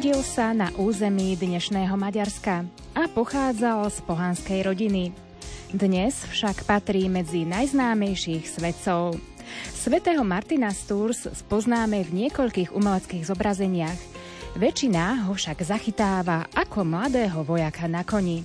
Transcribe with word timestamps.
Narodil 0.00 0.24
sa 0.24 0.56
na 0.56 0.72
území 0.80 1.36
dnešného 1.36 1.92
Maďarska 1.92 2.64
a 2.96 3.04
pochádzal 3.04 3.84
z 3.92 4.00
pohanskej 4.08 4.64
rodiny. 4.64 5.12
Dnes 5.76 6.24
však 6.24 6.64
patrí 6.64 7.04
medzi 7.12 7.44
najznámejších 7.44 8.48
svetcov. 8.48 9.20
Svetého 9.76 10.24
Martina 10.24 10.72
Sturs 10.72 11.28
spoznáme 11.28 12.00
v 12.00 12.16
niekoľkých 12.16 12.72
umeleckých 12.72 13.28
zobrazeniach. 13.28 14.00
Väčšina 14.56 15.28
ho 15.28 15.36
však 15.36 15.68
zachytáva 15.68 16.48
ako 16.56 16.80
mladého 16.80 17.44
vojaka 17.44 17.84
na 17.84 18.00
koni. 18.00 18.40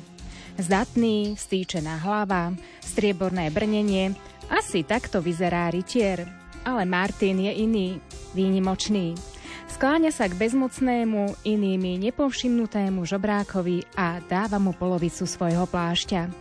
Zdatný, 0.59 1.40
stýčená 1.40 2.03
hlava, 2.03 2.52
strieborné 2.84 3.48
brnenie, 3.48 4.11
asi 4.52 4.83
takto 4.83 5.23
vyzerá 5.23 5.72
rytier. 5.72 6.28
Ale 6.67 6.83
Martin 6.83 7.39
je 7.48 7.64
iný, 7.64 8.03
výnimočný. 8.36 9.34
Skláňa 9.76 10.08
sa 10.08 10.31
k 10.31 10.40
bezmocnému, 10.40 11.44
inými 11.44 12.00
nepovšimnutému 12.08 13.04
žobrákovi 13.04 13.84
a 14.00 14.23
dáva 14.23 14.56
mu 14.56 14.72
polovicu 14.72 15.28
svojho 15.28 15.67
plášťa. 15.67 16.32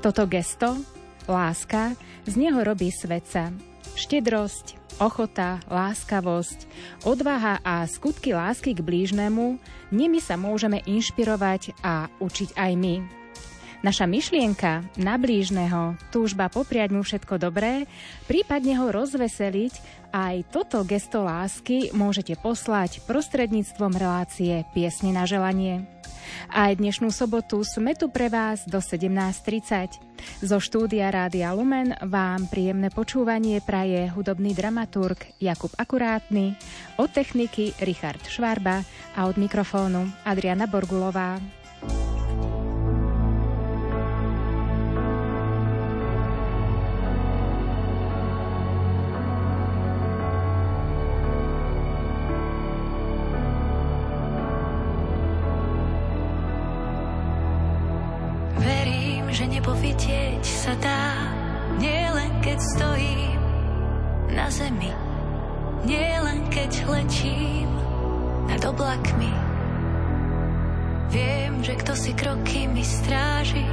Toto 0.00 0.24
gesto, 0.24 0.80
láska, 1.28 1.92
z 2.24 2.40
neho 2.40 2.56
robí 2.64 2.88
svetca. 2.88 3.52
Štedrosť, 4.00 4.96
ochota, 4.96 5.60
láskavosť, 5.68 6.64
odvaha 7.04 7.60
a 7.60 7.84
skutky 7.84 8.32
lásky 8.32 8.72
k 8.72 8.80
blížnemu, 8.80 9.60
nimi 9.92 10.16
sa 10.16 10.40
môžeme 10.40 10.80
inšpirovať 10.80 11.76
a 11.84 12.08
učiť 12.16 12.56
aj 12.56 12.72
my. 12.80 13.19
Naša 13.80 14.04
myšlienka 14.04 14.84
na 15.00 15.16
blížneho, 15.16 15.96
túžba 16.12 16.52
popriať 16.52 16.92
mu 16.92 17.00
všetko 17.00 17.40
dobré, 17.40 17.88
prípadne 18.28 18.76
ho 18.76 18.92
rozveseliť, 18.92 19.72
aj 20.12 20.52
toto 20.52 20.84
gesto 20.84 21.24
lásky 21.24 21.88
môžete 21.96 22.36
poslať 22.36 23.00
prostredníctvom 23.08 23.96
relácie 23.96 24.68
Piesne 24.76 25.16
na 25.16 25.24
želanie. 25.24 25.88
Aj 26.52 26.76
dnešnú 26.76 27.08
sobotu 27.08 27.64
sme 27.64 27.96
tu 27.96 28.12
pre 28.12 28.28
vás 28.28 28.68
do 28.68 28.84
17.30. 28.84 30.44
Zo 30.44 30.60
štúdia 30.60 31.08
Rádia 31.08 31.56
Lumen 31.56 31.96
vám 32.04 32.52
príjemné 32.52 32.92
počúvanie 32.92 33.64
praje 33.64 34.12
hudobný 34.12 34.52
dramaturg 34.52 35.16
Jakub 35.40 35.72
Akurátny, 35.80 36.52
od 37.00 37.08
techniky 37.08 37.72
Richard 37.80 38.20
Švarba 38.28 38.84
a 39.16 39.24
od 39.24 39.40
mikrofónu 39.40 40.04
Adriana 40.28 40.68
Borgulová. 40.68 41.40
Keď 62.60 62.76
stojím 62.76 63.40
na 64.36 64.52
zemi, 64.52 64.92
nielen 65.88 66.44
keď 66.52 66.92
letím 66.92 67.72
nad 68.52 68.60
oblakmi. 68.68 69.32
Viem, 71.08 71.64
že 71.64 71.72
kto 71.80 71.96
si 71.96 72.12
kroky 72.12 72.68
mi 72.68 72.84
stráži, 72.84 73.64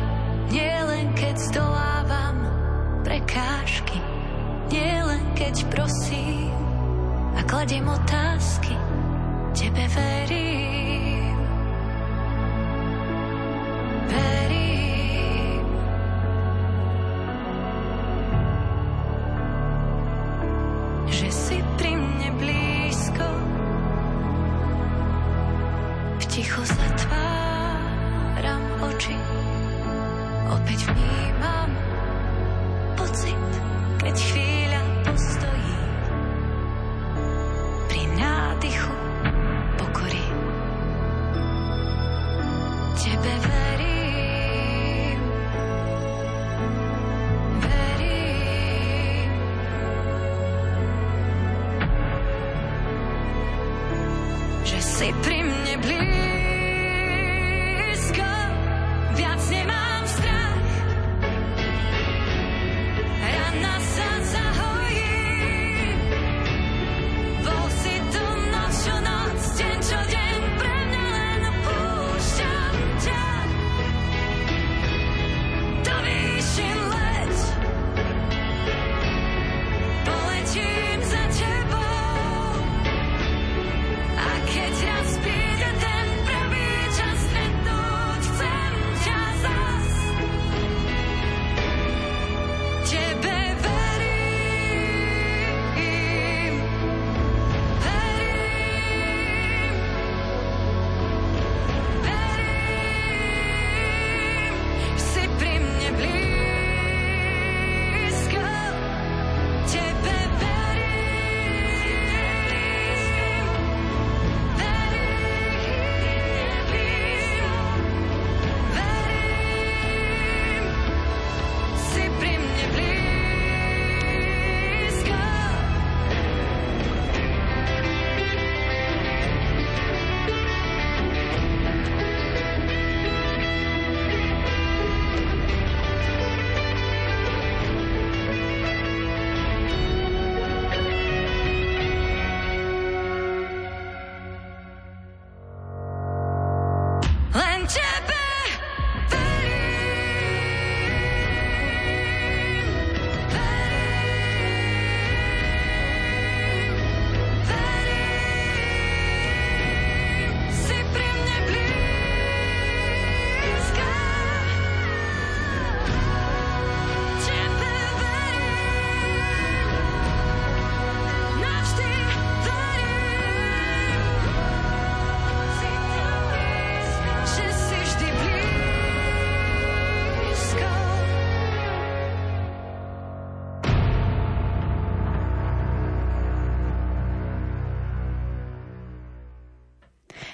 nielen 0.56 1.12
keď 1.20 1.36
zdolávam 1.36 2.48
prekážky, 3.04 4.00
nielen 4.72 5.36
keď 5.36 5.68
prosím 5.68 6.56
a 7.36 7.44
kladiem 7.44 7.92
otázky, 7.92 8.72
tebe. 9.52 9.84
Verím. 9.92 11.17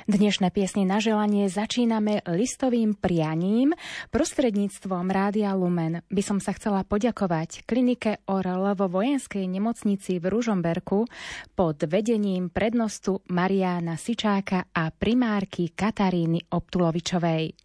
Dnešné 0.04 0.52
piesne 0.52 0.84
na 0.84 1.00
želanie 1.00 1.48
začíname 1.48 2.28
listovým 2.28 2.92
prianím. 2.92 3.72
Prostredníctvom 4.12 5.08
Rádia 5.08 5.56
Lumen 5.56 6.04
by 6.12 6.20
som 6.20 6.44
sa 6.44 6.52
chcela 6.52 6.84
poďakovať 6.84 7.64
klinike 7.64 8.20
Orl 8.28 8.76
vo 8.76 8.92
vojenskej 8.92 9.48
nemocnici 9.48 10.20
v 10.20 10.28
Ružomberku 10.28 11.08
pod 11.56 11.78
vedením 11.88 12.52
prednostu 12.52 13.24
Mariána 13.32 13.96
Sičáka 13.96 14.76
a 14.76 14.92
primárky 14.92 15.72
Kataríny 15.72 16.52
Optulovičovej 16.52 17.56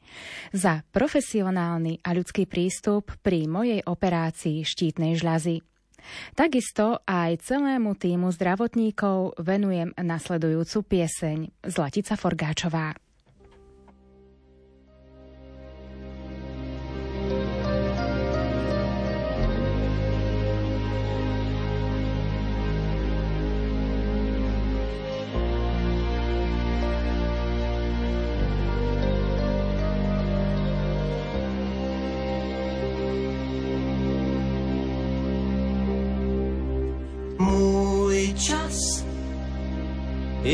za 0.55 0.87
profesionálny 0.87 2.07
a 2.07 2.15
ľudský 2.15 2.47
prístup 2.47 3.19
pri 3.19 3.51
mojej 3.51 3.83
operácii 3.83 4.63
štítnej 4.63 5.19
žľazy. 5.19 5.78
Takisto 6.37 7.03
aj 7.05 7.43
celému 7.43 7.99
týmu 7.99 8.31
zdravotníkov 8.35 9.41
venujem 9.43 9.93
nasledujúcu 9.97 10.79
pieseň 10.87 11.39
Zlatica 11.67 12.15
Forgáčová. 12.15 13.08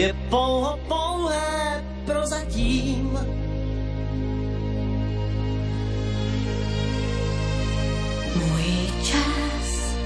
Je 0.04 0.12
pouho 0.28 0.78
pouhé 0.88 1.84
prozatím. 2.04 3.18
Můj 8.36 8.64
čas 9.02 9.96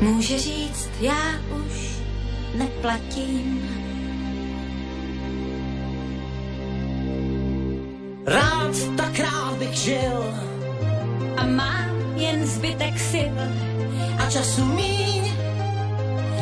může 0.00 0.38
říct, 0.38 0.90
já 1.00 1.24
už 1.66 2.00
neplatím. 2.54 3.68
Rád 8.26 8.76
tak 8.96 9.18
rád 9.18 9.54
bych 9.58 9.74
žil 9.74 10.34
a 11.36 11.46
mám 11.46 12.16
jen 12.16 12.46
zbytek 12.46 12.98
sil 13.10 13.36
a 14.18 14.30
času 14.30 14.64
míň 14.64 15.19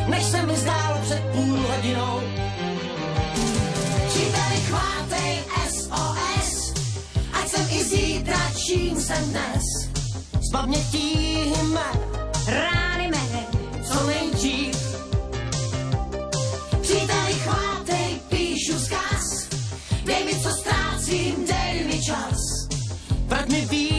než 0.09 0.23
se 0.23 0.45
mi 0.45 0.55
zdálo 0.55 0.97
před 1.01 1.21
půl 1.31 1.57
hodinou. 1.57 2.21
Příteli, 4.07 4.59
chvátej 4.67 5.39
SOS, 5.69 6.73
ať 7.33 7.47
jsem 7.47 7.67
i 7.71 7.83
zítra, 7.83 8.39
čím 8.65 9.01
jsem 9.01 9.23
dnes. 9.29 9.63
Zbav 10.49 10.65
mě 10.65 10.79
tíhy 10.91 11.63
mé, 11.63 11.91
rány 12.47 13.07
mé, 13.07 13.45
co 13.83 14.07
nejdřív. 14.07 14.75
Příteli, 16.81 17.33
chvátej, 17.33 18.19
píšu 18.29 18.79
zkaz, 18.79 19.47
dej 20.05 20.23
mi, 20.25 20.39
co 20.43 20.49
ztrácím, 20.49 21.35
dej 21.47 21.83
mi 21.85 22.03
čas. 22.03 22.67
Vrať 23.27 23.49
mi 23.49 23.61
víru 23.65 23.98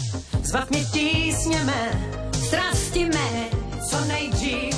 Zbav 0.51 0.69
mě 0.69 0.85
tísněme, 0.85 1.91
strasti 2.47 3.05
mé, 3.05 3.49
co 3.89 4.05
nejdřív. 4.05 4.70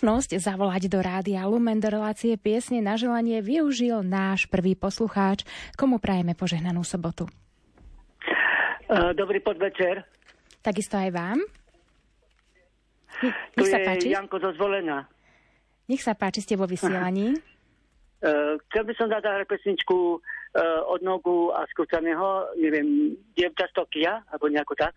Možnosť 0.00 0.40
zavolať 0.40 0.88
do 0.88 0.96
rádia 1.04 1.44
Lumen 1.44 1.76
do 1.76 1.92
relácie 1.92 2.32
piesne 2.40 2.80
na 2.80 2.96
želanie 2.96 3.44
využil 3.44 4.00
náš 4.00 4.48
prvý 4.48 4.72
poslucháč, 4.72 5.44
komu 5.76 6.00
prajeme 6.00 6.32
požehnanú 6.32 6.80
sobotu. 6.88 7.28
Dobrý 8.88 9.44
podvečer. 9.44 10.08
Takisto 10.64 10.96
aj 10.96 11.12
vám. 11.12 11.38
Nech 13.20 13.36
tu 13.52 13.68
sa 13.68 13.76
je 13.76 13.84
páči. 13.84 14.08
Janko 14.16 14.40
zo 14.40 14.56
Zvolena. 14.56 15.04
Nech 15.84 16.00
sa 16.00 16.16
páči, 16.16 16.40
ste 16.40 16.56
vo 16.56 16.64
vysielaní. 16.64 17.36
Uh, 18.24 18.56
chcel 18.72 18.88
by 18.88 18.96
som 18.96 19.12
zahrať 19.12 19.52
pesničku 19.52 20.16
uh, 20.16 20.80
od 20.88 21.04
Nogu 21.04 21.52
a 21.52 21.68
skúcaného, 21.76 22.48
neviem, 22.56 23.20
Dievča 23.36 23.68
z 23.68 23.76
Tokia, 23.76 24.24
alebo 24.32 24.48
nejako 24.48 24.80
tak. 24.80 24.96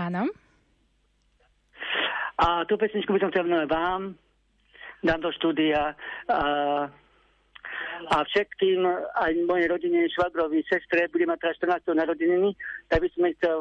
Áno. 0.00 0.32
A 2.34 2.66
tú 2.66 2.74
pesničku 2.74 3.14
by 3.14 3.20
som 3.22 3.30
chcel 3.30 3.46
vám, 3.70 4.18
dám 5.04 5.20
do 5.22 5.30
štúdia 5.36 5.94
a, 6.26 6.40
a 8.10 8.16
všetkým, 8.26 8.82
aj 9.14 9.32
mojej 9.46 9.66
rodine, 9.70 10.10
švagrovi, 10.10 10.64
sestre, 10.66 11.06
budeme 11.12 11.36
mať 11.36 11.54
teraz 11.60 11.84
14. 11.86 11.94
narodeniny, 11.94 12.56
tak 12.90 13.04
by 13.04 13.08
som 13.12 13.22
chcel 13.38 13.56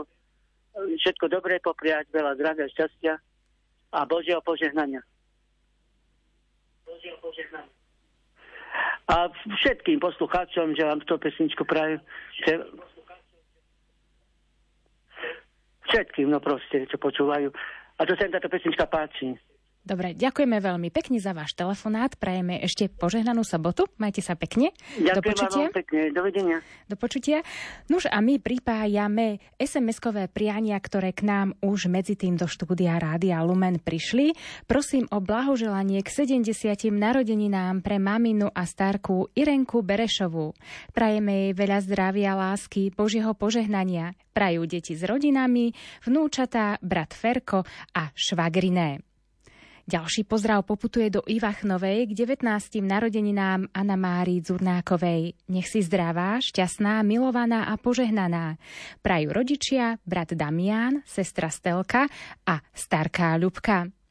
všetko 0.74 1.30
dobré 1.30 1.62
popriať, 1.62 2.10
veľa 2.10 2.34
zdravia, 2.40 2.72
šťastia 2.74 3.14
a 3.94 4.00
Božieho 4.10 4.42
požehnania. 4.42 5.06
Božieho 6.88 7.18
požehnania. 7.22 7.70
A 9.12 9.30
všetkým 9.62 10.02
poslucháčom, 10.02 10.74
že 10.74 10.88
vám 10.88 11.04
tú 11.06 11.20
pesničku 11.20 11.62
prajú. 11.68 12.02
Všetkým, 15.92 16.32
no 16.32 16.40
proste, 16.42 16.88
čo 16.90 16.98
počúvajú. 16.98 17.54
A 18.00 18.06
to 18.06 18.18
sa 18.18 18.26
im 18.26 18.34
táto 18.34 18.50
pesnička 18.50 18.90
páči. 18.90 19.38
Dobre, 19.84 20.16
ďakujeme 20.16 20.64
veľmi 20.64 20.96
pekne 20.96 21.20
za 21.20 21.36
váš 21.36 21.60
telefonát. 21.60 22.16
Prajeme 22.16 22.56
ešte 22.64 22.88
požehnanú 22.88 23.44
sobotu. 23.44 23.92
Majte 24.00 24.24
sa 24.24 24.40
pekne. 24.40 24.72
Ďakujem 24.96 25.12
Do 25.12 25.22
počutia. 25.22 25.66
vám 25.68 25.76
pekne. 25.76 26.02
Dovidenia. 26.16 26.58
Do 26.88 26.96
počutia. 26.96 27.38
Nuž 27.92 28.08
a 28.08 28.24
my 28.24 28.40
pripájame 28.40 29.44
SMS-kové 29.60 30.32
priania, 30.32 30.80
ktoré 30.80 31.12
k 31.12 31.28
nám 31.28 31.60
už 31.60 31.92
medzi 31.92 32.16
tým 32.16 32.40
do 32.40 32.48
štúdia 32.48 32.96
Rádia 32.96 33.44
Lumen 33.44 33.84
prišli. 33.84 34.32
Prosím 34.72 35.04
o 35.12 35.20
blahoželanie 35.20 36.00
k 36.00 36.08
70. 36.08 36.88
narodeninám 36.88 37.84
pre 37.84 38.00
maminu 38.00 38.48
a 38.56 38.64
starku 38.64 39.36
Irenku 39.36 39.84
Berešovú. 39.84 40.56
Prajeme 40.96 41.52
jej 41.52 41.60
veľa 41.60 41.84
zdravia, 41.84 42.40
lásky, 42.40 42.88
Božieho 42.96 43.36
požehnania. 43.36 44.16
Prajú 44.32 44.64
deti 44.64 44.96
s 44.96 45.04
rodinami, 45.04 45.76
vnúčatá, 46.08 46.80
brat 46.80 47.12
Ferko 47.12 47.68
a 47.92 48.16
švagriné. 48.16 49.04
Ďalší 49.84 50.24
pozdrav 50.24 50.64
poputuje 50.64 51.12
do 51.12 51.20
Ivachnovej 51.28 52.08
k 52.08 52.12
19. 52.16 52.80
narodeninám 52.80 53.68
Anna 53.76 54.00
Márii 54.00 54.40
Dzurnákovej. 54.40 55.36
Nech 55.52 55.68
si 55.68 55.84
zdravá, 55.84 56.40
šťastná, 56.40 57.04
milovaná 57.04 57.68
a 57.68 57.76
požehnaná. 57.76 58.56
Prajú 59.04 59.36
rodičia, 59.36 60.00
brat 60.08 60.32
Damián, 60.40 61.04
sestra 61.04 61.52
Stelka 61.52 62.08
a 62.48 62.64
starká 62.72 63.36
Ľubka. 63.36 64.03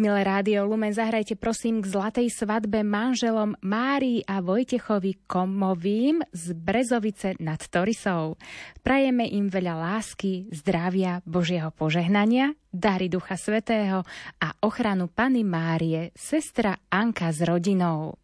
Milé 0.00 0.24
rádio 0.24 0.66
Lumen, 0.66 0.90
zahrajte 0.90 1.36
prosím 1.38 1.84
k 1.84 1.90
zlatej 1.90 2.28
svadbe 2.32 2.82
manželom 2.82 3.54
Márii 3.62 4.24
a 4.26 4.40
Vojtechovi 4.42 5.28
Komovým 5.28 6.24
z 6.32 6.44
Brezovice 6.56 7.38
nad 7.38 7.60
Torisou. 7.68 8.40
Prajeme 8.80 9.28
im 9.28 9.52
veľa 9.52 9.74
lásky, 9.76 10.48
zdravia, 10.50 11.20
Božieho 11.28 11.70
požehnania, 11.70 12.56
dary 12.72 13.06
Ducha 13.06 13.38
Svetého 13.38 14.02
a 14.42 14.48
ochranu 14.64 15.06
Pany 15.06 15.46
Márie, 15.46 16.10
sestra 16.16 16.74
Anka 16.90 17.30
s 17.30 17.44
rodinou. 17.44 18.23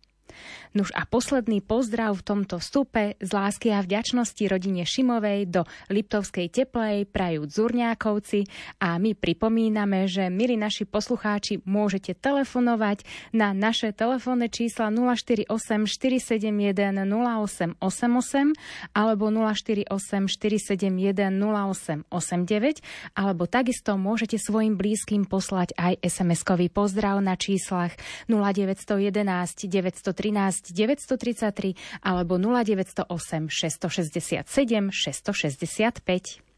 Nuž 0.71 0.95
a 0.95 1.03
posledný 1.03 1.59
pozdrav 1.67 2.15
v 2.15 2.23
tomto 2.23 2.63
vstupe 2.63 3.19
z 3.19 3.31
lásky 3.35 3.75
a 3.75 3.83
vďačnosti 3.83 4.45
rodine 4.47 4.87
Šimovej 4.87 5.51
do 5.51 5.67
Liptovskej 5.91 6.47
teplej 6.47 7.11
prajú 7.11 7.51
Zurňákovci 7.51 8.47
a 8.79 8.95
my 9.03 9.19
pripomíname, 9.19 10.07
že 10.07 10.31
milí 10.31 10.55
naši 10.55 10.87
poslucháči 10.87 11.59
môžete 11.67 12.15
telefonovať 12.15 13.03
na 13.35 13.51
naše 13.51 13.91
telefónne 13.91 14.47
čísla 14.47 14.95
048 14.95 15.51
471 15.91 17.03
0888 17.83 18.95
alebo 18.95 19.27
048 19.35 19.91
471 20.31 21.35
0889 21.35 23.19
alebo 23.19 23.51
takisto 23.51 23.99
môžete 23.99 24.39
svojim 24.39 24.79
blízkym 24.79 25.27
poslať 25.27 25.75
aj 25.75 25.99
SMS-kový 25.99 26.71
pozdrav 26.71 27.19
na 27.19 27.35
číslach 27.35 27.99
0911 28.31 29.67
913 29.67 30.20
933 30.21 31.75
alebo 32.03 32.39
0908 32.39 33.49
667 33.49 34.93
665. 34.93 36.50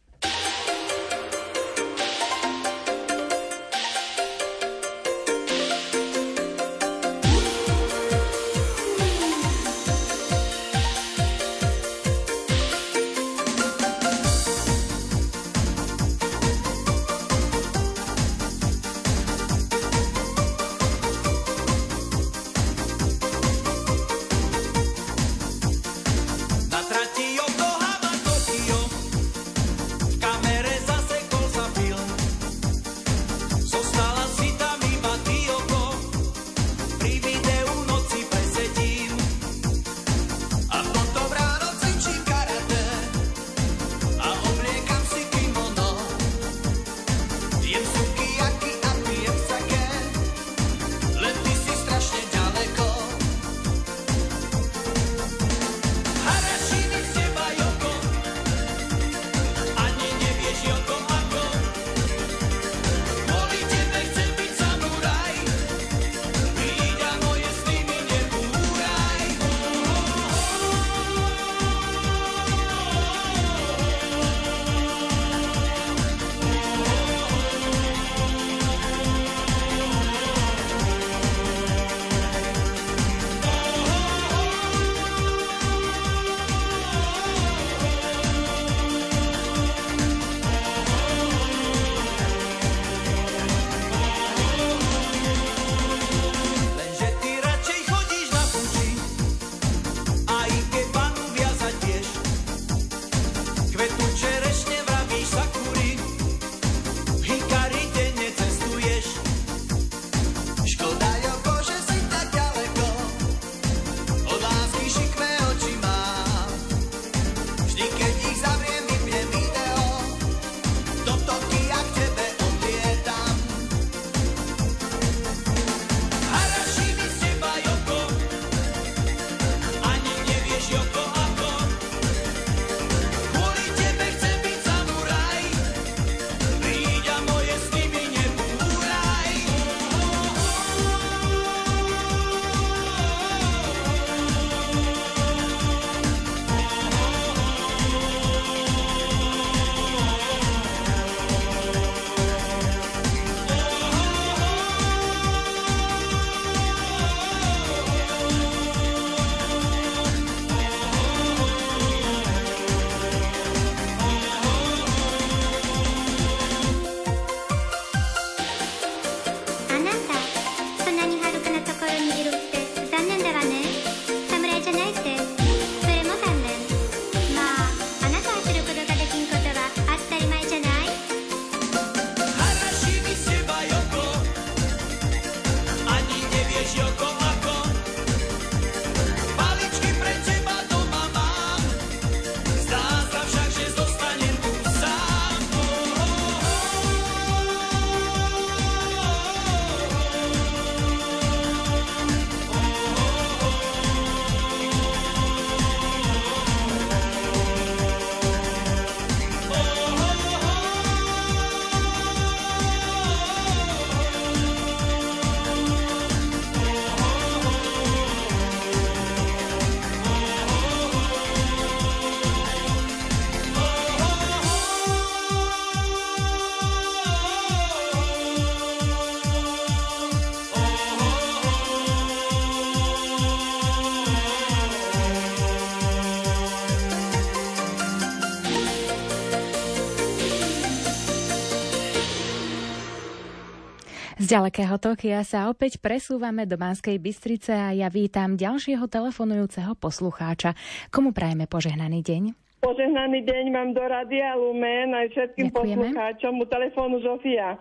Z 244.23 244.31
ďalekého 244.38 244.79
Tokia 244.79 245.26
sa 245.26 245.50
opäť 245.50 245.83
presúvame 245.83 246.47
do 246.47 246.55
Banskej 246.55 246.95
Bystrice 247.02 247.59
a 247.59 247.75
ja 247.75 247.91
vítam 247.91 248.38
ďalšieho 248.38 248.87
telefonujúceho 248.87 249.75
poslucháča. 249.75 250.55
Komu 250.95 251.11
prajeme 251.11 251.50
požehnaný 251.50 252.07
deň? 252.07 252.23
Požehnaný 252.62 253.26
deň 253.26 253.45
mám 253.50 253.75
do 253.75 253.83
Radia 253.83 254.38
Lumen 254.38 254.95
aj 254.95 255.11
všetkým 255.11 255.50
Ďakujeme. 255.50 255.59
poslucháčom 255.59 256.38
u 256.38 256.47
telefónu 256.47 257.02
Zofia. 257.02 257.59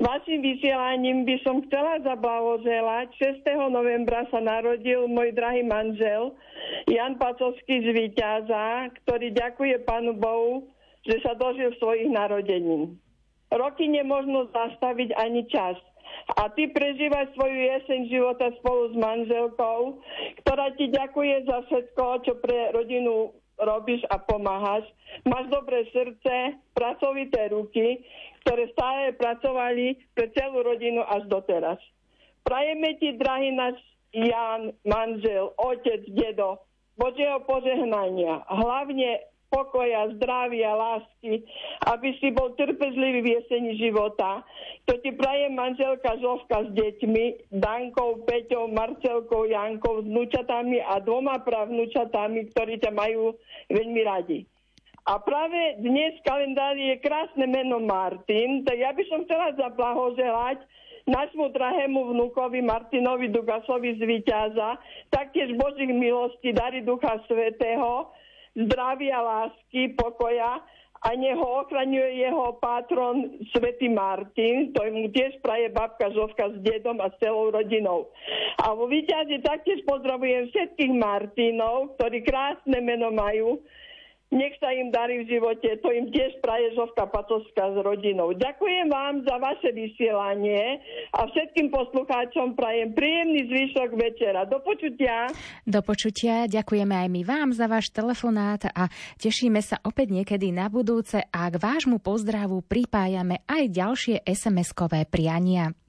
Vašim 0.00 0.40
vysielaním 0.40 1.28
by 1.28 1.36
som 1.44 1.60
chcela 1.68 2.00
zablahoželať. 2.00 3.12
6. 3.44 3.44
novembra 3.68 4.24
sa 4.32 4.40
narodil 4.40 5.04
môj 5.12 5.36
drahý 5.36 5.60
manžel 5.60 6.32
Jan 6.88 7.20
Pacovský 7.20 7.84
z 7.84 7.92
Víťaza, 7.92 8.88
ktorý 9.04 9.28
ďakuje 9.28 9.84
Pánu 9.84 10.16
Bohu, 10.16 10.72
že 11.04 11.20
sa 11.20 11.36
dožil 11.36 11.76
svojich 11.76 12.08
narodenín. 12.08 12.96
Roky 13.52 13.86
nemožno 13.86 14.50
zastaviť 14.50 15.14
ani 15.16 15.46
čas. 15.46 15.78
A 16.38 16.50
ty 16.54 16.70
prežívaj 16.70 17.34
svoju 17.34 17.58
jeseň 17.76 18.00
života 18.10 18.50
spolu 18.62 18.90
s 18.90 18.94
manželkou, 18.98 19.78
ktorá 20.42 20.74
ti 20.78 20.90
ďakuje 20.90 21.46
za 21.46 21.58
všetko, 21.66 22.04
čo 22.26 22.32
pre 22.42 22.74
rodinu 22.74 23.34
robíš 23.58 24.04
a 24.12 24.20
pomáhaš. 24.20 24.84
Máš 25.24 25.48
dobré 25.48 25.86
srdce, 25.90 26.60
pracovité 26.76 27.48
ruky, 27.50 28.04
ktoré 28.44 28.70
stále 28.74 29.16
pracovali 29.16 29.98
pre 30.14 30.30
celú 30.36 30.62
rodinu 30.62 31.02
až 31.02 31.26
doteraz. 31.26 31.80
Prajeme 32.46 32.94
ti, 33.02 33.16
drahý 33.18 33.50
náš 33.54 33.76
Jan, 34.14 34.70
manžel, 34.86 35.50
otec, 35.58 36.06
dedo, 36.14 36.62
Božieho 36.96 37.44
požehnania, 37.44 38.40
hlavne 38.48 39.20
pokoja, 39.50 40.10
zdravia, 40.18 40.74
lásky, 40.74 41.42
aby 41.86 42.08
si 42.18 42.34
bol 42.34 42.54
trpezlivý 42.58 43.22
v 43.22 43.32
jeseni 43.38 43.72
života. 43.78 44.42
To 44.90 44.98
ti 45.00 45.14
praje 45.14 45.50
manželka 45.50 46.18
Zovka 46.18 46.66
s 46.66 46.70
deťmi, 46.74 47.54
Dankou, 47.54 48.26
Peťou, 48.26 48.70
Marcelkou, 48.70 49.46
Jankou, 49.46 50.02
vnúčatami 50.02 50.82
a 50.82 50.98
dvoma 51.02 51.40
pravnúčatami, 51.42 52.50
ktorí 52.54 52.82
ťa 52.82 52.92
majú 52.94 53.34
veľmi 53.70 54.00
radi. 54.02 54.38
A 55.06 55.22
práve 55.22 55.78
dnes 55.78 56.18
v 56.18 56.26
kalendári 56.26 56.82
je 56.90 56.96
krásne 56.98 57.46
meno 57.46 57.78
Martin, 57.78 58.66
tak 58.66 58.74
ja 58.74 58.90
by 58.90 59.02
som 59.06 59.22
chcela 59.22 59.54
zablahoželať 59.54 60.58
nášmu 61.06 61.54
drahému 61.54 62.10
vnúkovi 62.10 62.58
Martinovi 62.66 63.30
Dugasovi 63.30 63.94
z 63.94 64.02
Víťaza, 64.02 64.74
taktiež 65.14 65.54
Božích 65.54 65.94
milostí, 65.94 66.50
dary 66.50 66.82
Ducha 66.82 67.22
Svetého, 67.30 68.10
zdravia, 68.56 69.20
lásky, 69.20 69.92
pokoja 69.94 70.64
a 71.04 71.08
neho 71.12 71.44
ochraňuje 71.44 72.24
jeho 72.24 72.56
patron 72.56 73.36
Svetý 73.52 73.92
Martin, 73.92 74.72
to 74.72 74.80
mu 74.90 75.12
tiež 75.12 75.38
praje 75.44 75.68
babka 75.68 76.08
Zovka 76.10 76.48
s 76.50 76.56
dedom 76.64 76.98
a 77.04 77.12
s 77.12 77.20
celou 77.20 77.52
rodinou. 77.52 78.08
A 78.64 78.72
vo 78.72 78.88
Víťazi 78.88 79.44
taktiež 79.44 79.84
pozdravujem 79.84 80.48
všetkých 80.50 80.92
Martinov, 80.96 81.94
ktorí 82.00 82.24
krásne 82.24 82.80
meno 82.80 83.12
majú, 83.12 83.60
nech 84.34 84.58
sa 84.58 84.74
im 84.74 84.90
darí 84.90 85.22
v 85.22 85.38
živote, 85.38 85.78
to 85.78 85.88
im 85.94 86.10
tiež 86.10 86.42
praje 86.42 86.74
Žovka 86.74 87.06
Pacovská 87.06 87.70
s 87.70 87.78
rodinou. 87.78 88.34
Ďakujem 88.34 88.90
vám 88.90 89.22
za 89.22 89.38
vaše 89.38 89.70
vysielanie 89.70 90.82
a 91.14 91.30
všetkým 91.30 91.70
poslucháčom 91.70 92.58
prajem 92.58 92.90
príjemný 92.90 93.46
zvyšok 93.46 93.90
večera. 93.94 94.42
Do 94.50 94.58
počutia. 94.58 95.30
Do 95.62 95.78
počutia, 95.78 96.50
ďakujeme 96.50 97.06
aj 97.06 97.08
my 97.08 97.22
vám 97.22 97.48
za 97.54 97.70
váš 97.70 97.94
telefonát 97.94 98.66
a 98.74 98.90
tešíme 99.22 99.62
sa 99.62 99.78
opäť 99.86 100.10
niekedy 100.10 100.50
na 100.50 100.66
budúce 100.66 101.22
a 101.22 101.46
k 101.46 101.56
vášmu 101.62 102.02
pozdravu 102.02 102.66
pripájame 102.66 103.46
aj 103.46 103.62
ďalšie 103.70 104.16
SMS-kové 104.26 105.06
priania. 105.06 105.85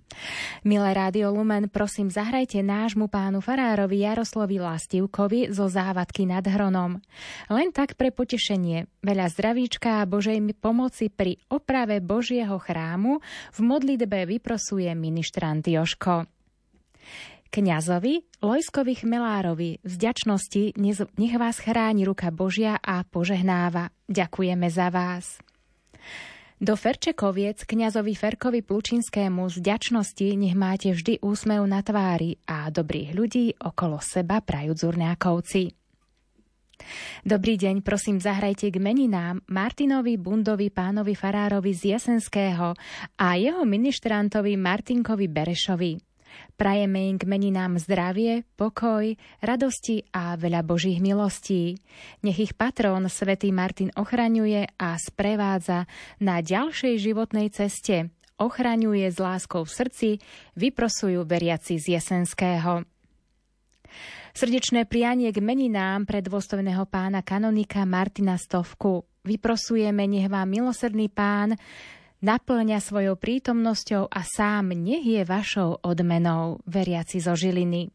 Milé 0.65 0.89
Rádio 0.91 1.29
Lumen, 1.31 1.69
prosím, 1.69 2.09
zahrajte 2.09 2.59
nášmu 2.65 3.07
pánu 3.07 3.39
farárovi 3.39 4.03
Jaroslovi 4.03 4.57
Lastivkovi 4.59 5.53
zo 5.53 5.69
závadky 5.69 6.25
nad 6.25 6.43
Hronom. 6.43 6.99
Len 7.47 7.69
tak 7.71 7.95
pre 7.95 8.09
potešenie, 8.09 8.89
veľa 9.05 9.27
zdravíčka 9.31 10.01
a 10.01 10.09
Božej 10.09 10.41
pomoci 10.57 11.13
pri 11.13 11.37
oprave 11.51 12.01
Božieho 12.03 12.57
chrámu 12.57 13.19
v 13.53 13.59
modlitbe 13.59 14.25
vyprosuje 14.25 14.89
ministrant 14.97 15.63
Joško. 15.63 16.27
Kňazovi 17.47 18.43
Lojskovi 18.43 18.93
Chmelárovi 18.99 19.79
vďačnosti 19.81 20.75
nech 21.15 21.35
vás 21.39 21.57
chráni 21.63 22.03
ruka 22.03 22.27
Božia 22.27 22.75
a 22.75 23.07
požehnáva. 23.07 23.89
Ďakujeme 24.11 24.67
za 24.67 24.91
vás. 24.91 25.39
Do 26.57 26.73
Ferčekoviec 26.73 27.69
kňazovi 27.69 28.17
Ferkovi 28.17 28.65
Plučinskému 28.65 29.45
z 29.45 29.61
ďačnosti 29.61 30.25
nech 30.33 30.57
máte 30.57 30.89
vždy 30.89 31.21
úsmev 31.21 31.61
na 31.69 31.85
tvári 31.85 32.41
a 32.49 32.73
dobrých 32.73 33.13
ľudí 33.13 33.53
okolo 33.61 34.01
seba 34.01 34.41
prajú 34.41 34.73
Zurňákovci. 34.73 35.69
Dobrý 37.21 37.61
deň, 37.61 37.85
prosím, 37.85 38.17
zahrajte 38.17 38.73
k 38.73 38.81
meninám 38.81 39.45
Martinovi 39.53 40.17
Bundovi 40.17 40.73
pánovi 40.73 41.13
Farárovi 41.13 41.77
z 41.77 41.93
Jesenského 41.93 42.73
a 43.21 43.27
jeho 43.37 43.61
ministrantovi 43.61 44.57
Martinkovi 44.57 45.29
Berešovi. 45.29 45.93
Prajeme 46.57 47.13
im 47.13 47.21
k 47.21 47.29
meninám 47.29 47.77
zdravie, 47.77 48.41
pokoj, 48.57 49.13
radosti 49.45 50.01
a 50.09 50.33
veľa 50.33 50.65
Božích 50.65 50.97
milostí. 50.97 51.77
Nech 52.25 52.41
ich 52.41 52.53
patrón 52.57 53.05
svätý 53.13 53.53
Martin 53.53 53.93
ochraňuje 53.93 54.73
a 54.77 54.97
sprevádza 54.97 55.85
na 56.17 56.41
ďalšej 56.41 56.97
životnej 56.97 57.53
ceste. 57.53 58.09
Ochraňuje 58.37 59.09
s 59.09 59.17
láskou 59.17 59.65
v 59.65 59.73
srdci, 59.73 60.09
vyprosujú 60.57 61.25
veriaci 61.25 61.81
z 61.81 61.97
Jesenského. 61.97 62.85
Srdečné 64.37 64.85
prianie 64.85 65.33
k 65.33 65.41
meninám 65.41 66.05
pre 66.05 66.21
dôstojného 66.21 66.85
pána 66.85 67.25
kanonika 67.25 67.81
Martina 67.89 68.37
Stovku. 68.37 69.01
Vyprosujeme, 69.25 70.05
nech 70.05 70.29
vám 70.29 70.45
milosrdný 70.45 71.09
pán 71.09 71.57
naplňa 72.21 72.81
svojou 72.81 73.15
prítomnosťou 73.17 74.09
a 74.09 74.21
sám 74.25 74.73
nech 74.73 75.05
je 75.05 75.21
vašou 75.23 75.81
odmenou, 75.81 76.61
veriaci 76.65 77.21
zo 77.21 77.37
Žiliny. 77.37 77.93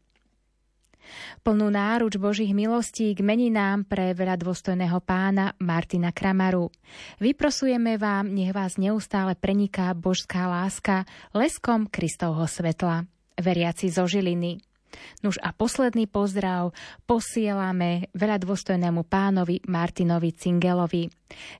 Plnú 1.43 1.67
náruč 1.67 2.15
Božích 2.15 2.55
milostí 2.55 3.11
k 3.11 3.19
meninám 3.19 3.83
pre 3.83 4.15
veľa 4.15 4.39
dôstojného 4.39 5.03
pána 5.03 5.51
Martina 5.59 6.15
Kramaru. 6.15 6.71
Vyprosujeme 7.19 7.99
vám, 7.99 8.31
nech 8.31 8.55
vás 8.55 8.79
neustále 8.79 9.35
preniká 9.35 9.91
božská 9.91 10.47
láska 10.47 11.03
leskom 11.35 11.91
Kristovho 11.91 12.47
svetla. 12.47 13.03
Veriaci 13.35 13.91
zo 13.91 14.07
Žiliny. 14.07 14.72
Nuž 15.21 15.39
a 15.39 15.55
posledný 15.55 16.09
pozdrav 16.09 16.75
posielame 17.07 18.11
veľa 18.13 18.37
dôstojnému 18.41 19.07
pánovi 19.07 19.63
Martinovi 19.65 20.35
Cingelovi. 20.35 21.09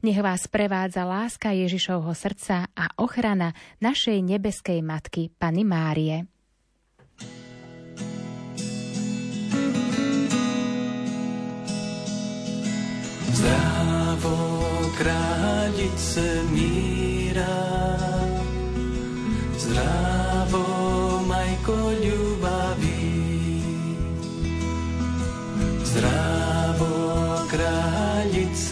Nech 0.05 0.19
vás 0.19 0.45
prevádza 0.49 1.07
láska 1.07 1.51
Ježišovho 1.53 2.13
srdca 2.13 2.69
a 2.73 2.85
ochrana 2.99 3.55
našej 3.81 4.21
nebeskej 4.21 4.79
matky, 4.83 5.33
Pany 5.33 5.63
Márie. 5.65 6.29
Zdravo 13.33 14.37
kráľice 14.93 16.25
míra, 16.53 17.57
zdravo 19.57 20.22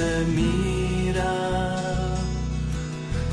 kráľice 0.01 0.25
míra, 0.33 1.37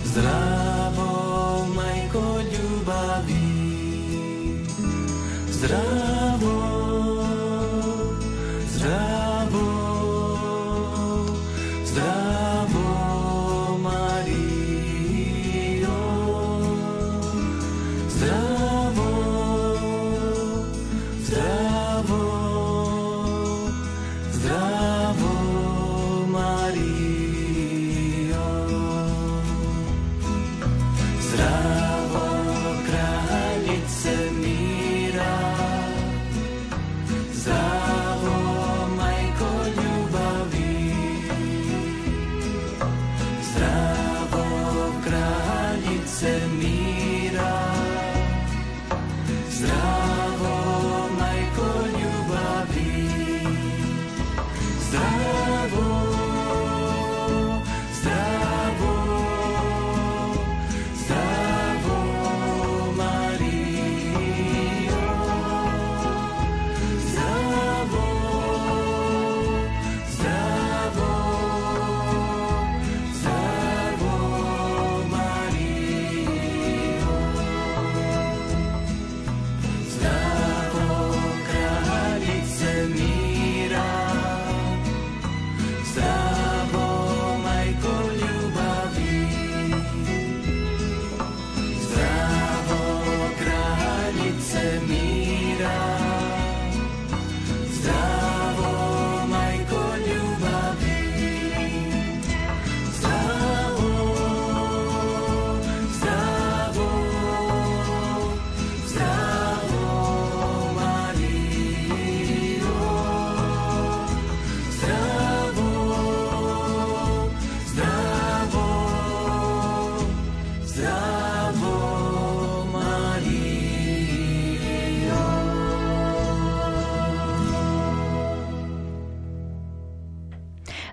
zdravo 0.05 1.65
majko 1.73 2.45
ľubaví, 2.45 3.57
zdravo, 5.49 5.88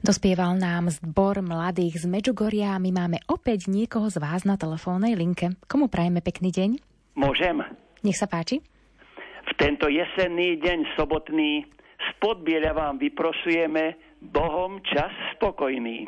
Dospieval 0.06 0.62
nám 0.62 0.94
zbor 0.94 1.42
mladých 1.42 1.98
z 1.98 2.06
Medžugoria 2.06 2.78
my 2.78 2.94
máme 2.94 3.18
opäť 3.26 3.66
niekoho 3.66 4.06
z 4.06 4.22
vás 4.22 4.46
na 4.46 4.54
telefónnej 4.54 5.18
linke. 5.18 5.58
Komu 5.66 5.90
prajeme 5.90 6.22
pekný 6.22 6.54
deň? 6.54 6.78
Môžem. 7.18 7.66
Nech 8.06 8.14
sa 8.14 8.30
páči. 8.30 8.62
V 9.50 9.54
tento 9.58 9.90
jesenný 9.90 10.62
deň 10.62 10.94
sobotný 10.94 11.66
spod 12.14 12.46
Bieľa 12.46 12.78
vám 12.78 13.02
vyprosujeme 13.02 13.98
Bohom 14.22 14.78
čas 14.86 15.10
spokojný. 15.34 16.06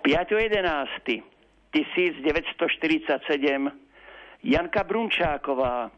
5.11. 0.00 1.28
1947 1.68 4.48
Janka 4.48 4.82
Brunčáková, 4.88 5.92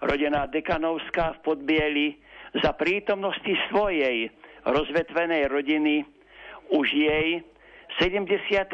rodená 0.00 0.48
Dekanovská 0.48 1.36
v 1.36 1.38
Podbieli, 1.44 2.16
za 2.56 2.72
prítomnosti 2.72 3.52
svojej 3.68 4.32
rozvetvenej 4.64 5.52
rodiny 5.52 6.21
už 6.72 6.86
jej 6.88 7.44
76. 8.00 8.72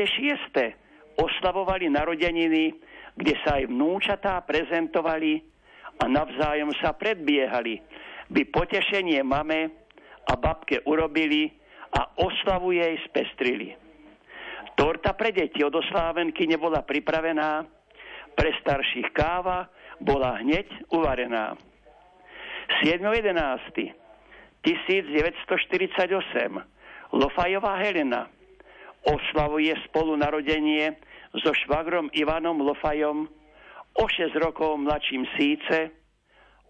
oslavovali 1.18 1.90
narodeniny, 1.90 2.78
kde 3.18 3.34
sa 3.42 3.58
aj 3.58 3.66
vnúčatá 3.66 4.38
prezentovali 4.46 5.42
a 5.98 6.06
navzájom 6.06 6.70
sa 6.78 6.94
predbiehali, 6.94 7.82
by 8.30 8.46
potešenie 8.54 9.18
mame 9.26 9.74
a 10.30 10.38
babke 10.38 10.78
urobili 10.87 11.50
a 11.90 12.14
oslavu 12.22 12.70
jej 12.78 12.94
spestrili. 13.11 13.74
Torta 14.78 15.18
pre 15.18 15.34
deti 15.34 15.66
od 15.66 15.74
oslávenky 15.74 16.46
nebola 16.46 16.87
pripravená, 16.87 17.66
pre 18.38 18.54
starších 18.62 19.11
káva 19.11 19.66
bola 19.98 20.38
hneď 20.38 20.70
uvarená. 20.94 21.58
7.11. 22.87 23.90
1948 27.10 27.12
Lofajová 27.12 27.80
Helena 27.80 28.28
oslavuje 29.08 29.72
spolu 29.88 30.16
narodenie 30.16 30.92
so 31.40 31.56
švagrom 31.64 32.12
Ivanom 32.12 32.60
Lofajom 32.60 33.28
o 33.96 34.04
6 34.04 34.36
rokov 34.36 34.76
mladším 34.76 35.24
síce. 35.38 35.88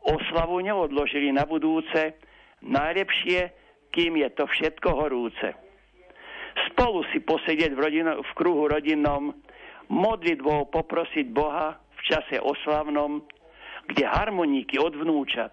Oslavu 0.07 0.63
neodložili 0.63 1.35
na 1.35 1.43
budúce, 1.43 2.15
najlepšie, 2.63 3.51
kým 3.91 4.23
je 4.23 4.29
to 4.31 4.47
všetko 4.47 4.89
horúce. 4.95 5.49
Spolu 6.71 7.03
si 7.11 7.19
posedieť 7.19 7.75
v, 7.75 7.81
rodino, 7.83 8.13
v 8.23 8.31
kruhu 8.39 8.71
rodinnom, 8.71 9.35
modlitbou 9.91 10.71
poprosiť 10.71 11.27
Boha 11.35 11.75
v 11.75 12.01
čase 12.07 12.39
oslavnom, 12.39 13.27
kde 13.91 14.05
harmoníky 14.07 14.79
od 14.79 14.95
vnúčat, 14.95 15.51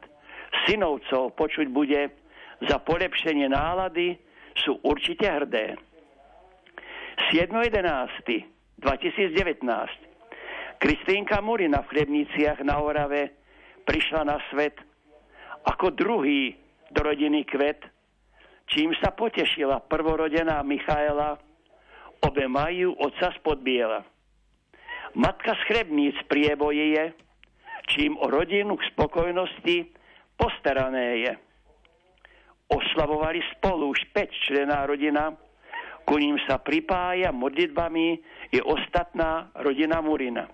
synovcov 0.69 1.33
počuť 1.33 1.67
bude, 1.73 2.13
za 2.63 2.79
polepšenie 2.79 3.51
nálady 3.51 4.15
sú 4.63 4.79
určite 4.83 5.27
hrdé. 5.27 5.75
7.11.2019 7.31 10.05
Kristýnka 10.79 11.39
Murina 11.39 11.79
v 11.83 11.89
Chlebniciach 11.95 12.59
na 12.63 12.79
Orave 12.79 13.31
prišla 13.87 14.23
na 14.27 14.37
svet 14.51 14.75
ako 15.65 15.89
druhý 15.95 16.53
do 16.91 17.01
rodiny 17.01 17.47
kvet, 17.47 17.81
čím 18.69 18.93
sa 19.01 19.15
potešila 19.15 19.79
prvorodená 19.89 20.61
Michaela, 20.61 21.39
obe 22.21 22.45
majú 22.45 22.93
otca 22.99 23.33
spod 23.39 23.65
biela. 23.65 24.05
Matka 25.15 25.55
z 25.55 25.61
Chrebníc 25.71 26.19
prieboje 26.27 26.99
je, 26.99 27.05
čím 27.87 28.19
o 28.19 28.27
rodinu 28.27 28.75
k 28.75 28.87
spokojnosti 28.93 29.87
postarané 30.35 31.23
je 31.23 31.31
oslavovali 32.67 33.41
spolu 33.57 33.93
už 33.93 33.99
5 34.13 34.45
člená 34.49 34.85
rodina, 34.85 35.33
ku 36.05 36.21
ním 36.21 36.37
sa 36.45 36.61
pripája 36.61 37.33
modlitbami 37.33 38.07
i 38.53 38.59
ostatná 38.61 39.49
rodina 39.57 40.01
Murina. 40.05 40.45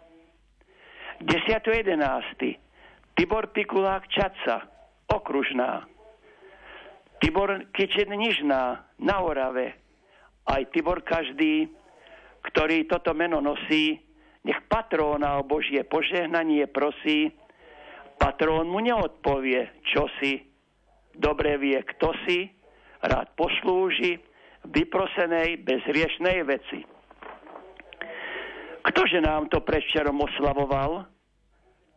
10.11. 1.22 1.92
Tibor 3.14 3.52
Pikulák 3.52 4.08
Čaca, 4.08 4.66
okružná. 5.12 5.86
Tibor 7.22 7.70
Kičen 7.76 8.10
Nižná, 8.16 8.82
na 8.98 9.16
Orave. 9.22 9.78
Aj 10.50 10.66
Tibor 10.74 11.06
každý, 11.06 11.70
ktorý 12.42 12.90
toto 12.90 13.14
meno 13.14 13.38
nosí, 13.38 14.02
nech 14.42 14.58
patróna 14.66 15.38
o 15.38 15.46
Božie 15.46 15.86
požehnanie 15.86 16.66
prosí, 16.66 17.30
patrón 18.18 18.74
mu 18.74 18.82
neodpovie, 18.82 19.86
čo 19.86 20.10
si, 20.18 20.42
dobre 21.16 21.58
vie, 21.60 21.80
kto 21.96 22.14
si, 22.28 22.52
rád 23.02 23.34
poslúži 23.34 24.22
vyprosenej 24.70 25.66
bezriešnej 25.66 26.46
veci. 26.46 26.80
Ktože 28.82 29.22
nám 29.22 29.50
to 29.50 29.62
predvčerom 29.62 30.22
oslavoval? 30.22 31.06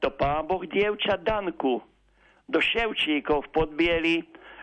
To 0.04 0.08
pán 0.12 0.44
Boh 0.44 0.64
dievča 0.68 1.16
Danku 1.16 1.80
do 2.44 2.60
Ševčíkov 2.60 3.48
v 3.48 3.52
Podbieli 3.56 4.16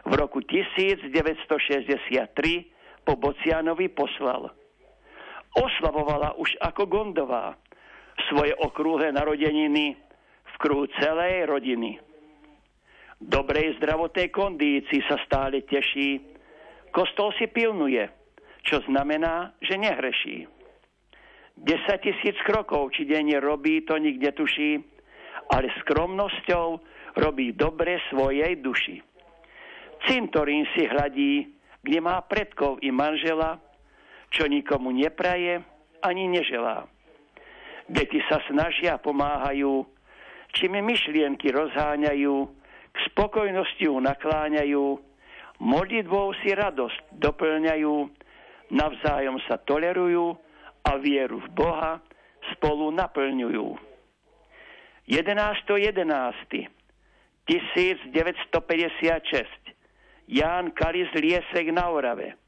v 0.05 0.11
roku 0.13 0.41
1963 0.45 2.29
po 3.01 3.17
Bocianovi 3.17 3.89
poslal. 3.89 4.53
Oslavovala 5.57 6.37
už 6.37 6.61
ako 6.61 6.85
Gondová 6.85 7.57
svoje 8.29 8.53
okrúhle 8.61 9.09
narodeniny 9.09 9.97
v 10.45 10.53
kruhu 10.61 10.85
celej 11.01 11.49
rodiny 11.49 12.10
dobrej 13.21 13.77
zdravotnej 13.77 14.33
kondícii 14.33 15.05
sa 15.05 15.21
stále 15.25 15.61
teší. 15.61 16.17
Kostol 16.89 17.31
si 17.37 17.45
pilnuje, 17.47 18.09
čo 18.65 18.81
znamená, 18.89 19.53
že 19.61 19.77
nehreší. 19.77 20.49
10 21.61 22.01
tisíc 22.01 22.37
krokov 22.41 22.97
či 22.97 23.05
denne 23.05 23.37
robí, 23.37 23.85
to 23.85 24.01
nikde 24.01 24.33
tuší, 24.33 24.81
ale 25.53 25.69
skromnosťou 25.85 26.81
robí 27.21 27.53
dobre 27.53 28.01
svojej 28.09 28.57
duši. 28.57 28.97
Cintorín 30.09 30.65
si 30.73 30.89
hladí, 30.89 31.53
kde 31.85 31.99
má 32.01 32.17
predkov 32.25 32.81
i 32.81 32.89
manžela, 32.89 33.61
čo 34.33 34.49
nikomu 34.49 34.89
nepraje 34.89 35.61
ani 36.01 36.25
neželá. 36.25 36.89
Deti 37.85 38.23
sa 38.25 38.41
snažia, 38.49 38.97
pomáhajú, 38.97 39.85
či 40.55 40.71
mi 40.71 40.81
myšlienky 40.81 41.51
rozháňajú, 41.51 42.60
k 42.91 42.97
spokojnosti 43.11 43.87
ju 43.87 43.95
nakláňajú, 43.99 44.99
modlitbou 45.63 46.35
si 46.43 46.51
radosť 46.51 47.15
doplňajú, 47.19 47.95
navzájom 48.71 49.39
sa 49.47 49.59
tolerujú 49.63 50.35
a 50.83 50.91
vieru 50.99 51.39
v 51.39 51.49
Boha 51.55 52.03
spolu 52.55 52.91
naplňujú. 52.91 53.77
11.11. 55.07 56.71
1956. 57.47 58.15
Ján 60.31 60.71
Kalis 60.71 61.11
Liesek 61.11 61.67
na 61.73 61.89
Orave. 61.89 62.39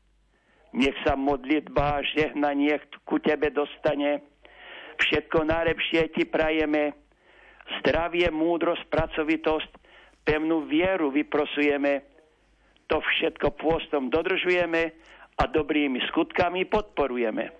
Nech 0.73 0.95
sa 1.05 1.19
modlitba 1.19 1.99
a 1.99 2.05
žehnanie 2.15 2.79
ku 3.05 3.19
tebe 3.19 3.51
dostane. 3.51 4.23
Všetko 4.97 5.43
najlepšie 5.43 6.07
ti 6.15 6.23
prajeme. 6.25 6.93
Zdravie, 7.79 8.31
múdrosť, 8.31 8.87
pracovitosť, 8.87 9.71
pevnú 10.23 10.65
vieru 10.65 11.11
vyprosujeme. 11.11 12.03
To 12.87 12.99
všetko 12.99 13.55
pôstom 13.59 14.11
dodržujeme 14.11 14.81
a 15.39 15.43
dobrými 15.47 15.99
skutkami 16.11 16.67
podporujeme. 16.67 17.51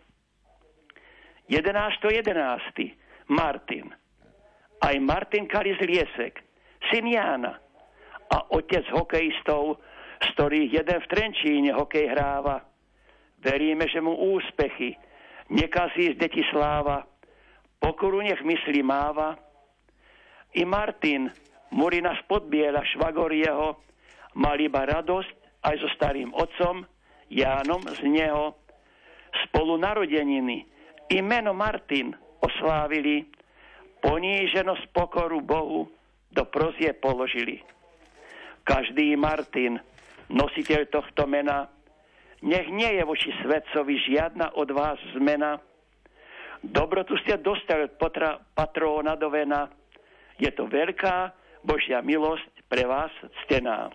11.11. 1.48 3.32
Martin. 3.32 3.92
Aj 4.84 4.96
Martin 5.00 5.48
Karis 5.48 5.80
Liesek, 5.80 6.44
syn 6.92 7.08
Jána 7.08 7.56
a 8.32 8.38
otec 8.52 8.84
hokejistov, 8.92 9.80
z 10.20 10.28
ktorých 10.36 10.70
jeden 10.84 11.00
v 11.04 11.10
Trenčíne 11.12 11.72
hokej 11.76 12.12
hráva. 12.12 12.64
Veríme, 13.44 13.88
že 13.88 14.00
mu 14.00 14.16
úspechy 14.16 14.96
nekazí 15.52 16.16
z 16.16 16.20
deti 16.20 16.44
sláva, 16.52 17.04
pokoru 17.80 18.24
nech 18.24 18.40
myslí 18.40 18.80
máva. 18.84 19.36
I 20.56 20.64
Martin, 20.64 21.28
Murina 21.74 22.14
spodbiela 22.22 22.86
švagor 22.94 23.34
jeho, 23.34 23.82
mal 24.38 24.58
iba 24.62 24.86
radosť 24.86 25.66
aj 25.66 25.76
so 25.82 25.90
starým 25.98 26.30
otcom, 26.34 26.86
Jánom 27.34 27.82
z 27.82 28.06
neho. 28.14 28.54
Spolu 29.50 29.82
narodeniny 29.82 30.70
i 31.10 31.18
meno 31.26 31.58
Martin 31.58 32.14
oslávili, 32.46 33.26
poníženosť 34.06 34.94
pokoru 34.94 35.42
Bohu 35.42 35.90
do 36.30 36.44
prozie 36.46 36.94
položili. 36.94 37.58
Každý 38.62 39.18
Martin, 39.18 39.82
nositeľ 40.30 40.94
tohto 40.94 41.26
mena, 41.26 41.66
nech 42.46 42.70
nie 42.70 43.02
je 43.02 43.04
voči 43.08 43.34
svetcovi 43.42 43.98
žiadna 44.14 44.54
od 44.54 44.70
vás 44.70 45.02
zmena. 45.18 45.58
Dobrotu 46.62 47.18
ste 47.26 47.42
dostali 47.42 47.90
od 47.90 47.98
potra, 47.98 48.38
patróna 48.38 49.18
do 49.18 49.34
vena. 49.34 49.66
Je 50.38 50.54
to 50.54 50.70
veľká 50.70 51.43
Božia 51.64 52.04
milosť 52.04 52.68
pre 52.68 52.84
vás 52.84 53.12
ctená. 53.44 53.90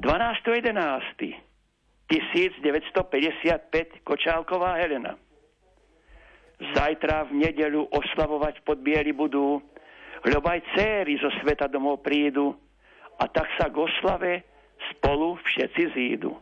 12.11. 0.00 1.52
1955 2.12 4.04
Kočálková 4.04 4.76
Helena. 4.76 5.16
Zajtra 6.76 7.24
v 7.32 7.40
nedeľu 7.40 7.88
oslavovať 7.88 8.60
pod 8.68 8.84
bieli 8.84 9.16
budú, 9.16 9.64
lebo 10.28 10.46
aj 10.46 10.60
céry 10.76 11.16
zo 11.16 11.32
sveta 11.40 11.72
domov 11.72 12.04
prídu 12.04 12.52
a 13.16 13.24
tak 13.32 13.48
sa 13.56 13.72
k 13.72 13.80
oslave 13.80 14.32
spolu 14.92 15.40
všetci 15.40 15.82
zídu. 15.96 16.36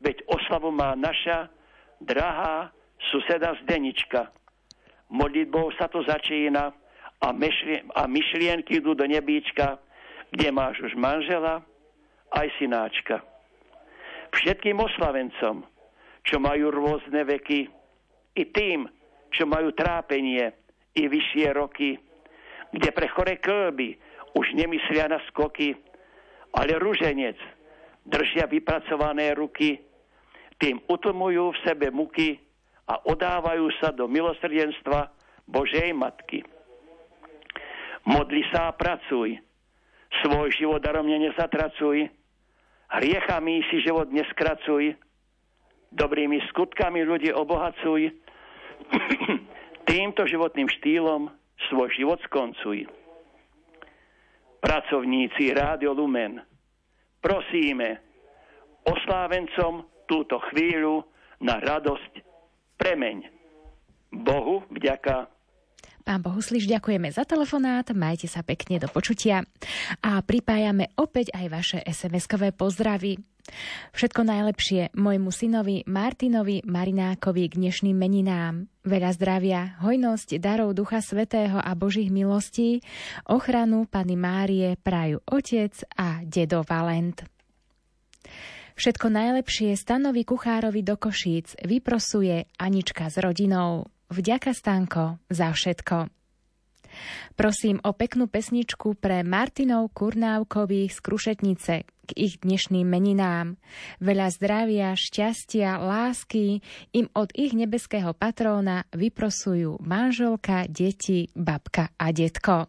veď 0.00 0.24
oslavu 0.26 0.72
má 0.72 0.96
naša 0.96 1.52
drahá 2.00 2.72
suseda 2.98 3.54
Zdenička 3.64 4.32
modlitbou 5.14 5.70
sa 5.78 5.86
to 5.86 6.02
začína 6.02 6.74
a, 7.20 7.28
myšlien- 7.30 7.86
a 7.94 8.10
myšlienky 8.10 8.82
idú 8.82 8.98
do 8.98 9.06
nebíčka, 9.06 9.78
kde 10.34 10.50
máš 10.50 10.82
už 10.82 10.98
manžela, 10.98 11.62
aj 12.34 12.50
synáčka. 12.58 13.22
Všetkým 14.34 14.74
oslavencom, 14.82 15.62
čo 16.26 16.36
majú 16.42 16.74
rôzne 16.74 17.22
veky, 17.22 17.70
i 18.34 18.42
tým, 18.50 18.90
čo 19.30 19.46
majú 19.46 19.70
trápenie 19.70 20.50
i 20.94 21.02
vyššie 21.10 21.48
roky, 21.54 21.98
kde 22.70 22.88
pre 22.94 23.06
chore 23.10 23.38
klby 23.42 23.98
už 24.34 24.54
nemyslia 24.54 25.10
na 25.10 25.18
skoky, 25.30 25.74
ale 26.54 26.78
ruženec 26.78 27.38
držia 28.06 28.46
vypracované 28.46 29.34
ruky, 29.34 29.80
tým 30.58 30.78
utlmujú 30.86 31.50
v 31.50 31.62
sebe 31.66 31.90
muky 31.90 32.38
a 32.86 33.00
odávajú 33.10 33.66
sa 33.82 33.90
do 33.90 34.06
milosrdenstva 34.06 35.10
Božej 35.50 35.90
Matky. 35.96 36.44
Modli 38.04 38.44
sa 38.52 38.68
a 38.68 38.76
pracuj. 38.76 39.40
Svoj 40.22 40.52
život 40.54 40.78
daromne 40.84 41.16
nezatracuj. 41.18 42.06
Hriechami 42.92 43.64
si 43.72 43.80
život 43.82 44.12
neskracuj. 44.12 44.94
Dobrými 45.90 46.38
skutkami 46.52 47.02
ľudí 47.02 47.32
obohacuj. 47.32 48.12
Týmto 49.84 50.24
životným 50.24 50.68
štýlom 50.80 51.28
svoj 51.68 51.88
život 51.92 52.18
skoncuj. 52.24 52.88
Pracovníci 54.64 55.52
Rádio 55.52 55.92
Lumen, 55.92 56.40
prosíme 57.20 58.00
oslávencom 58.88 59.84
túto 60.08 60.40
chvíľu 60.52 61.04
na 61.44 61.60
radosť 61.60 62.12
premeň. 62.80 63.28
Bohu 64.14 64.64
vďaka. 64.72 65.28
Pán 66.04 66.20
Bohusliš, 66.20 66.68
ďakujeme 66.68 67.08
za 67.08 67.24
telefonát, 67.24 67.88
majte 67.96 68.28
sa 68.28 68.44
pekne 68.44 68.76
do 68.76 68.88
počutia 68.92 69.40
a 70.04 70.20
pripájame 70.20 70.92
opäť 71.00 71.32
aj 71.32 71.46
vaše 71.48 71.78
SMS-kové 71.84 72.52
pozdravy. 72.52 73.33
Všetko 73.92 74.24
najlepšie 74.24 74.96
môjmu 74.96 75.28
synovi 75.28 75.84
Martinovi 75.84 76.64
Marinákovi 76.64 77.44
k 77.52 77.54
dnešným 77.60 77.92
meninám. 77.92 78.66
Veľa 78.88 79.10
zdravia, 79.14 79.60
hojnosť, 79.84 80.40
darov 80.40 80.72
Ducha 80.72 81.04
Svetého 81.04 81.60
a 81.60 81.76
Božích 81.76 82.08
milostí, 82.08 82.80
ochranu 83.28 83.84
Pany 83.84 84.16
Márie 84.16 84.80
prajú 84.80 85.20
otec 85.28 85.76
a 85.94 86.24
dedo 86.24 86.64
Valent. 86.64 87.28
Všetko 88.74 89.06
najlepšie 89.06 89.78
stanovi 89.78 90.26
kuchárovi 90.26 90.82
do 90.82 90.98
Košíc 90.98 91.54
vyprosuje 91.62 92.50
Anička 92.58 93.06
s 93.06 93.22
rodinou. 93.22 93.86
Vďaka 94.10 94.50
Stanko 94.50 95.22
za 95.30 95.54
všetko. 95.54 96.10
Prosím 97.34 97.82
o 97.82 97.90
peknú 97.94 98.26
pesničku 98.26 98.98
pre 98.98 99.22
Martinov 99.22 99.90
Kurnávkových 99.94 100.90
z 100.94 100.98
Krušetnice 101.02 101.74
k 102.04 102.12
ich 102.14 102.34
dnešným 102.44 102.84
meninám. 102.84 103.56
Veľa 103.98 104.28
zdravia, 104.36 104.92
šťastia, 104.92 105.80
lásky 105.80 106.60
im 106.92 107.08
od 107.16 107.32
ich 107.32 107.56
nebeského 107.56 108.12
patróna 108.12 108.84
vyprosujú 108.92 109.80
manželka, 109.80 110.68
deti, 110.68 111.32
babka 111.32 111.90
a 111.96 112.12
detko. 112.12 112.68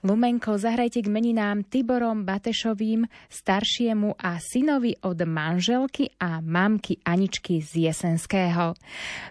Lumenko, 0.00 0.56
zahrajte 0.56 1.04
k 1.04 1.12
meninám 1.12 1.68
Tiborom 1.68 2.24
Batešovým, 2.24 3.04
staršiemu 3.28 4.16
a 4.16 4.40
synovi 4.40 4.96
od 5.04 5.20
manželky 5.28 6.08
a 6.16 6.40
mamky 6.40 7.04
Aničky 7.04 7.60
z 7.60 7.92
Jesenského. 7.92 8.72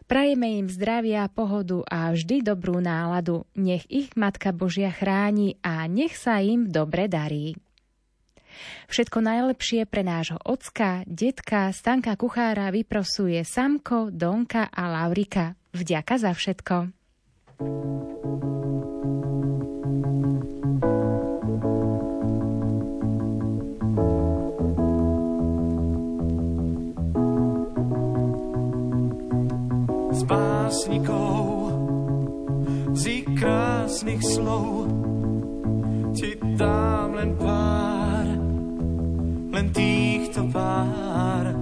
Prajeme 0.06 0.62
im 0.62 0.68
zdravia, 0.70 1.26
pohodu 1.34 1.82
a 1.90 2.14
vždy 2.14 2.46
dobrú 2.46 2.78
náladu. 2.78 3.50
Nech 3.58 3.90
ich 3.90 4.14
Matka 4.14 4.54
Božia 4.54 4.94
chráni 4.94 5.58
a 5.66 5.90
nech 5.90 6.14
sa 6.14 6.38
im 6.46 6.70
dobre 6.70 7.10
darí. 7.10 7.58
Všetko 8.88 9.18
najlepšie 9.22 9.86
pre 9.86 10.02
nášho 10.06 10.40
ocka, 10.44 11.04
detka, 11.06 11.72
Stanka 11.76 12.16
Kuchára 12.16 12.72
vyprosuje 12.74 13.44
Samko, 13.44 14.10
Donka 14.14 14.68
a 14.72 14.84
Laurika. 14.88 15.56
Vďaka 15.76 16.16
za 16.18 16.32
všetko. 16.34 16.76
you 17.60 18.00
básnikov, 30.70 31.74
z 32.94 33.26
krásnych 33.34 34.22
slov 34.22 34.86
ti 36.14 36.38
dám 36.54 37.18
len 37.18 37.34
pár, 37.42 37.99
len 39.50 39.66
týchto 39.74 40.46
pár. 40.54 41.54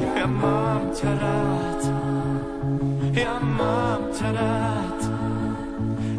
Ja 0.00 0.26
mám 0.28 0.92
ťa 0.92 1.10
rád, 1.16 1.82
ja 3.16 3.34
mám 3.40 4.02
ťa 4.12 4.28
rád, 4.36 5.00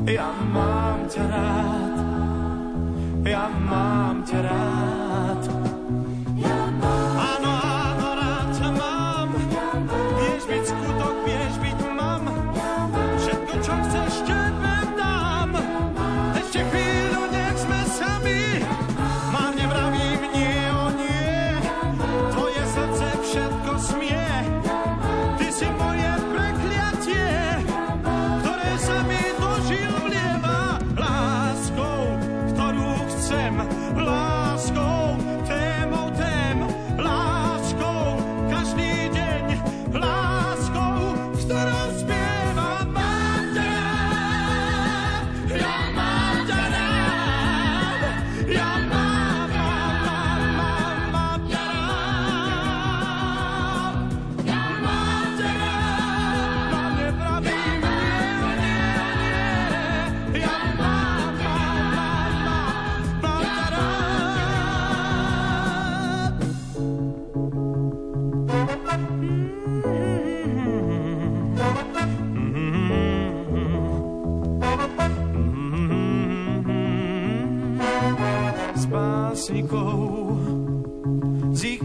ja 0.09 0.29
mám 0.49 0.99
ťa 1.09 1.23
rád, 1.29 1.97
ja 3.25 3.45
mám 3.49 4.15
ťa 4.25 4.39
rád. 4.41 5.00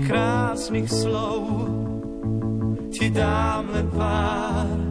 Krásnych 0.04 0.92
slov 0.92 1.72
ti 2.92 3.08
dám 3.08 3.64
len 3.72 3.88
pár, 3.96 4.85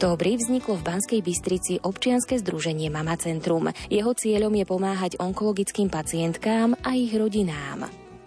októbri 0.00 0.40
vzniklo 0.40 0.80
v 0.80 0.86
Banskej 0.96 1.20
Bystrici 1.20 1.76
občianske 1.76 2.40
združenie 2.40 2.88
Mama 2.88 3.20
Centrum. 3.20 3.68
Jeho 3.92 4.16
cieľom 4.16 4.48
je 4.56 4.64
pomáhať 4.64 5.12
onkologickým 5.20 5.92
pacientkám 5.92 6.72
a 6.80 6.96
ich 6.96 7.12
rodinám 7.12 7.69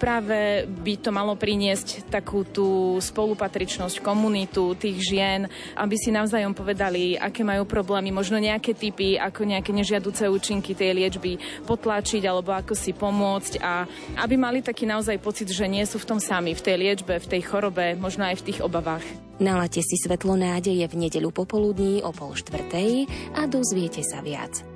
práve 0.03 0.67
by 0.67 0.99
to 0.99 1.15
malo 1.15 1.39
priniesť 1.39 2.11
takú 2.11 2.43
tú 2.43 2.99
spolupatričnosť, 2.99 4.03
komunitu 4.03 4.75
tých 4.75 4.99
žien, 4.99 5.47
aby 5.79 5.95
si 5.95 6.11
navzájom 6.11 6.51
povedali, 6.51 7.15
aké 7.15 7.47
majú 7.47 7.63
problémy, 7.63 8.11
možno 8.11 8.35
nejaké 8.35 8.75
typy, 8.75 9.15
ako 9.15 9.47
nejaké 9.47 9.71
nežiaduce 9.71 10.27
účinky 10.27 10.75
tej 10.75 10.91
liečby 10.91 11.39
potlačiť 11.63 12.19
alebo 12.27 12.51
ako 12.51 12.75
si 12.75 12.91
pomôcť 12.91 13.63
a 13.63 13.87
aby 14.19 14.35
mali 14.35 14.59
taký 14.59 14.83
naozaj 14.83 15.23
pocit, 15.23 15.47
že 15.47 15.71
nie 15.71 15.87
sú 15.87 16.03
v 16.03 16.09
tom 16.11 16.19
sami, 16.19 16.51
v 16.51 16.65
tej 16.67 16.75
liečbe, 16.83 17.23
v 17.23 17.29
tej 17.39 17.41
chorobe, 17.47 17.95
možno 17.95 18.27
aj 18.27 18.43
v 18.43 18.45
tých 18.51 18.59
obavách. 18.59 19.07
Nalate 19.39 19.79
si 19.79 19.95
svetlo 19.95 20.35
nádeje 20.35 20.83
v 20.83 20.99
nedeľu 21.07 21.31
popoludní 21.31 22.03
o 22.03 22.11
pol 22.11 22.35
štvrtej 22.35 23.07
a 23.39 23.47
dozviete 23.47 24.03
sa 24.03 24.19
viac. 24.19 24.72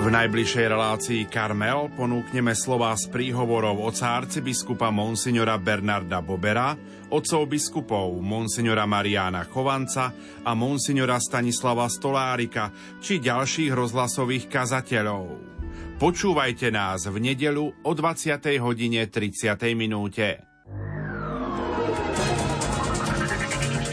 V 0.00 0.08
najbližšej 0.08 0.66
relácii 0.72 1.22
Karmel 1.28 1.92
ponúkneme 1.92 2.56
slová 2.56 2.96
z 2.96 3.12
príhovorov 3.12 3.84
oca 3.84 4.16
arcibiskupa 4.24 4.88
Monsignora 4.88 5.60
Bernarda 5.60 6.24
Bobera, 6.24 6.72
otcov 7.12 7.44
biskupov 7.44 8.16
Monsignora 8.16 8.88
Mariána 8.88 9.44
Chovanca 9.44 10.08
a 10.40 10.56
Monsignora 10.56 11.20
Stanislava 11.20 11.84
Stolárika 11.92 12.72
či 12.96 13.20
ďalších 13.20 13.76
rozhlasových 13.76 14.48
kazateľov. 14.48 15.24
Počúvajte 16.00 16.72
nás 16.72 17.04
v 17.04 17.20
nedelu 17.20 17.68
o 17.84 17.92
20. 17.92 18.40
hodine 18.56 19.04
30. 19.04 19.52
minúte. 19.76 20.49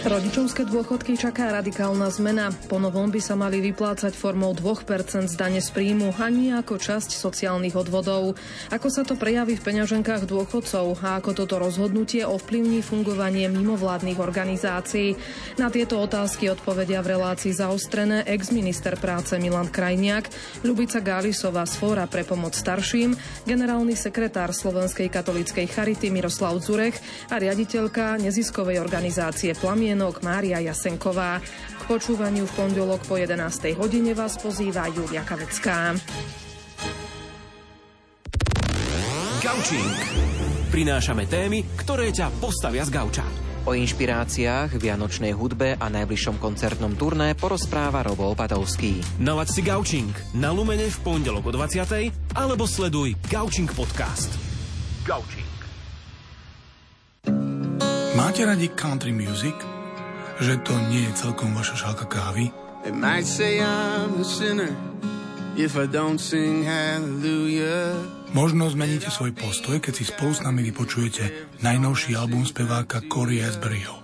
Rodičovské 0.07 0.63
dôchodky 0.63 1.19
čaká 1.19 1.51
radikálna 1.51 2.07
zmena. 2.07 2.55
Po 2.71 2.79
novom 2.79 3.11
by 3.11 3.19
sa 3.19 3.35
mali 3.35 3.59
vyplácať 3.59 4.15
formou 4.15 4.55
2% 4.55 5.27
z 5.27 5.35
dane 5.35 5.59
z 5.59 5.67
príjmu 5.67 6.15
a 6.15 6.31
nie 6.31 6.55
ako 6.55 6.79
časť 6.79 7.11
sociálnych 7.11 7.75
odvodov. 7.75 8.39
Ako 8.71 8.87
sa 8.87 9.03
to 9.03 9.19
prejaví 9.19 9.59
v 9.59 9.65
peňaženkách 9.67 10.23
dôchodcov 10.23 11.03
a 11.03 11.19
ako 11.19 11.43
toto 11.43 11.59
rozhodnutie 11.59 12.23
ovplyvní 12.23 12.79
fungovanie 12.87 13.51
mimovládnych 13.51 14.15
organizácií? 14.15 15.19
Na 15.59 15.67
tieto 15.67 15.99
otázky 15.99 16.55
odpovedia 16.55 17.03
v 17.03 17.19
relácii 17.19 17.51
zaostrené 17.51 18.23
ex-minister 18.31 18.95
práce 18.95 19.35
Milan 19.35 19.67
Krajniak, 19.67 20.31
Ľubica 20.63 21.03
Gálisová 21.03 21.67
z 21.67 21.83
Fóra 21.83 22.07
pre 22.07 22.23
pomoc 22.23 22.55
starším, 22.55 23.11
generálny 23.43 23.99
sekretár 23.99 24.55
Slovenskej 24.55 25.11
katolíckej 25.11 25.67
charity 25.67 26.07
Miroslav 26.07 26.55
Zurech 26.63 26.95
a 27.27 27.35
riaditeľka 27.43 28.15
neziskovej 28.23 28.79
organizácie 28.79 29.51
Plamien 29.51 29.96
podmienok 29.97 30.21
Mária 30.21 30.61
Jasenková. 30.61 31.41
K 31.73 31.81
počúvaniu 31.89 32.45
v 32.45 32.53
pondelok 32.53 33.01
po 33.09 33.17
11. 33.17 33.73
hodine 33.81 34.13
vás 34.13 34.37
pozýva 34.37 34.85
Julia 34.93 35.25
Kavecká. 35.25 35.97
Gaučing. 39.41 39.97
Prinášame 40.69 41.25
témy, 41.25 41.65
ktoré 41.81 42.13
ťa 42.13 42.29
postavia 42.37 42.85
z 42.85 42.93
gauča. 42.93 43.25
O 43.65 43.73
inšpiráciách, 43.73 44.77
vianočnej 44.77 45.33
hudbe 45.33 45.73
a 45.81 45.89
najbližšom 45.89 46.37
koncertnom 46.37 46.93
turné 46.93 47.33
porozpráva 47.33 48.05
Robo 48.05 48.37
Opatovský. 48.37 49.01
Nalaď 49.17 49.47
si 49.49 49.61
Gaučing 49.65 50.13
na 50.37 50.53
Lumene 50.53 50.93
v 50.93 50.97
pondelok 51.01 51.49
o 51.49 51.51
20. 51.57 52.37
alebo 52.37 52.69
sleduj 52.69 53.17
Gaučing 53.33 53.73
podcast. 53.73 54.29
Gaučing. 55.09 55.49
Máte 58.13 58.45
radi 58.45 58.69
country 58.77 59.09
music? 59.09 59.66
Že 60.41 60.61
to 60.61 60.73
nie 60.89 61.09
je 61.09 61.11
celkom 61.17 61.53
vaša 61.53 61.75
šálka 61.87 62.05
kávy? 62.05 62.53
They 62.85 62.93
might 62.93 63.25
say 63.25 63.59
I'm 63.59 64.21
a 64.21 64.25
sinner 64.25 64.71
if 65.57 65.73
I 65.73 65.89
don't 65.89 66.21
sing 66.21 66.63
hallelujah. 66.63 67.97
Možno 68.35 68.69
zmeníte 68.69 69.09
svoj 69.09 69.33
postoj, 69.33 69.81
keď 69.81 69.93
si 69.97 70.05
spolu 70.05 70.31
s 70.35 70.43
nami 70.45 70.61
vypočujete 70.69 71.57
najnovší 71.65 72.13
album 72.13 72.45
speváka 72.45 73.01
Corey 73.07 73.41
Asburyho. 73.41 73.97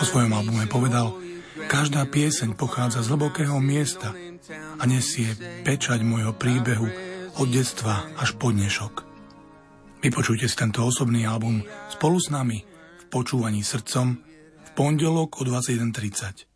O 0.00 0.04
svojom 0.04 0.32
albume 0.32 0.64
povedal, 0.70 1.16
každá 1.68 2.06
pieseň 2.08 2.54
pochádza 2.54 3.02
z 3.04 3.12
hlbokého 3.12 3.58
miesta 3.60 4.14
a 4.80 4.84
nesie 4.88 5.36
pečať 5.66 6.00
môjho 6.06 6.32
príbehu 6.32 6.88
od 7.36 7.48
detstva 7.50 8.08
až 8.16 8.38
po 8.40 8.54
dnešok. 8.54 9.04
Vypočujte 10.00 10.46
si 10.46 10.56
tento 10.56 10.86
osobný 10.86 11.26
album 11.26 11.66
spolu 11.90 12.16
s 12.22 12.30
nami 12.30 12.62
v 13.00 13.04
počúvaní 13.10 13.60
srdcom 13.66 14.25
pondelok 14.76 15.40
o 15.40 15.44
21.30. 15.44 16.55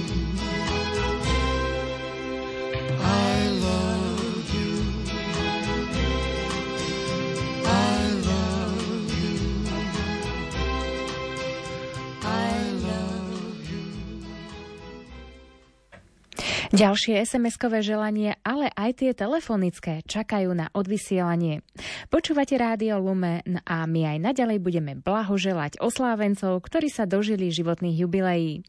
Ďalšie 16.71 17.27
SMS-kové 17.27 17.83
želanie, 17.83 18.39
ale 18.47 18.71
aj 18.71 19.03
tie 19.03 19.11
telefonické 19.11 20.07
čakajú 20.07 20.55
na 20.55 20.71
odvysielanie. 20.71 21.67
Počúvate 22.07 22.55
Rádio 22.55 22.95
Lumen 22.95 23.59
a 23.67 23.83
my 23.83 24.15
aj 24.15 24.17
naďalej 24.23 24.63
budeme 24.63 24.95
blahoželať 24.95 25.83
oslávencov, 25.83 26.63
ktorí 26.63 26.87
sa 26.87 27.03
dožili 27.03 27.51
životných 27.51 28.07
jubileí. 28.07 28.63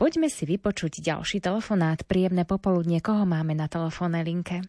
Poďme 0.00 0.32
si 0.32 0.48
vypočuť 0.48 1.04
ďalší 1.04 1.44
telefonát. 1.44 2.00
Príjemné 2.08 2.48
popoludne, 2.48 3.04
koho 3.04 3.28
máme 3.28 3.52
na 3.52 3.68
telefónnej 3.68 4.24
linke? 4.24 4.64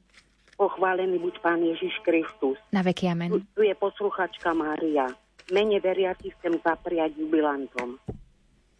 Pochválený 0.59 1.15
buď 1.23 1.35
Pán 1.39 1.63
Ježiš 1.63 1.95
Kristus. 2.03 2.59
Na 2.75 2.83
veky 2.83 3.07
amen. 3.07 3.31
Tu, 3.31 3.39
tu 3.55 3.63
je 3.63 3.75
posluchačka 3.79 4.51
Mária. 4.51 5.07
Mene 5.47 5.79
veriaci 5.79 6.27
chcem 6.35 6.59
zapriať 6.59 7.15
jubilantom. 7.15 8.03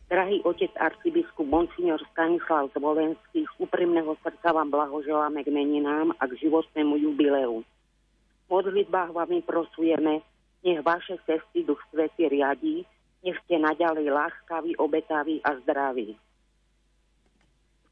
Drahý 0.05 0.45
otec 0.45 0.69
arcibiskup 0.77 1.49
Monsignor 1.49 1.97
Stanislav 2.13 2.69
Zvolenský, 2.77 3.41
z 3.41 3.53
úprimného 3.57 4.13
srdca 4.21 4.53
vám 4.53 4.69
blahoželáme 4.69 5.41
k 5.41 5.49
meninám 5.49 6.13
a 6.21 6.29
k 6.29 6.37
životnému 6.45 6.93
jubileu. 7.01 7.65
V 8.45 8.47
modlitbách 8.53 9.09
vám 9.17 9.33
prosujeme, 9.41 10.21
nech 10.61 10.79
vaše 10.85 11.17
cesty 11.25 11.65
duch 11.65 11.81
svety 11.89 12.29
riadí, 12.29 12.85
nech 13.25 13.33
ste 13.49 13.57
naďalej 13.57 14.13
láskaví, 14.13 14.77
obetaví 14.77 15.41
a 15.41 15.57
zdraví. 15.65 16.13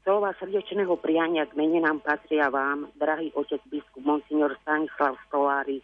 Slova 0.06 0.38
srdečného 0.38 0.94
priania 1.02 1.50
k 1.50 1.58
meninám 1.58 1.98
patria 1.98 2.46
vám, 2.46 2.94
drahý 2.94 3.34
otec 3.34 3.58
biskup 3.66 4.06
Monsignor 4.06 4.54
Stanislav 4.62 5.18
Stolárik. 5.26 5.82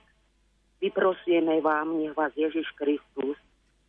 Vyprosujeme 0.78 1.58
vám, 1.58 1.98
nech 1.98 2.14
vás 2.14 2.30
Ježiš 2.38 2.70
Kristus 2.78 3.34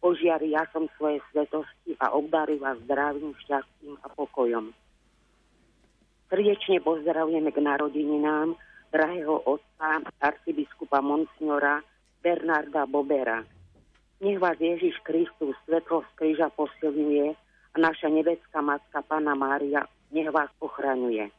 požiari 0.02 0.52
jasom 0.52 0.90
svoje 0.98 1.22
svetosti 1.30 1.94
a 2.02 2.12
obdarí 2.12 2.58
vás 2.58 2.82
zdravím, 2.84 3.38
šťastím 3.46 3.96
a 4.02 4.10
pokojom. 4.10 4.74
Srdečne 6.28 6.82
pozdravujeme 6.82 7.54
k 7.54 7.60
narodeninám 7.62 8.58
drahého 8.92 9.40
otca 9.46 10.02
arcibiskupa 10.20 11.00
Monsignora 11.00 11.80
Bernarda 12.26 12.90
Bobera. 12.90 13.46
Nech 14.22 14.38
vás 14.42 14.58
Ježiš 14.58 14.98
Kristus 15.06 15.56
svetlo 15.66 16.02
z 16.02 16.10
kríža 16.18 16.50
posilňuje 16.54 17.28
a 17.72 17.76
naša 17.80 18.10
nebeská 18.10 18.60
matka 18.60 19.02
Pána 19.06 19.38
Mária 19.38 19.86
nech 20.12 20.30
vás 20.30 20.52
ochraňuje. 20.60 21.32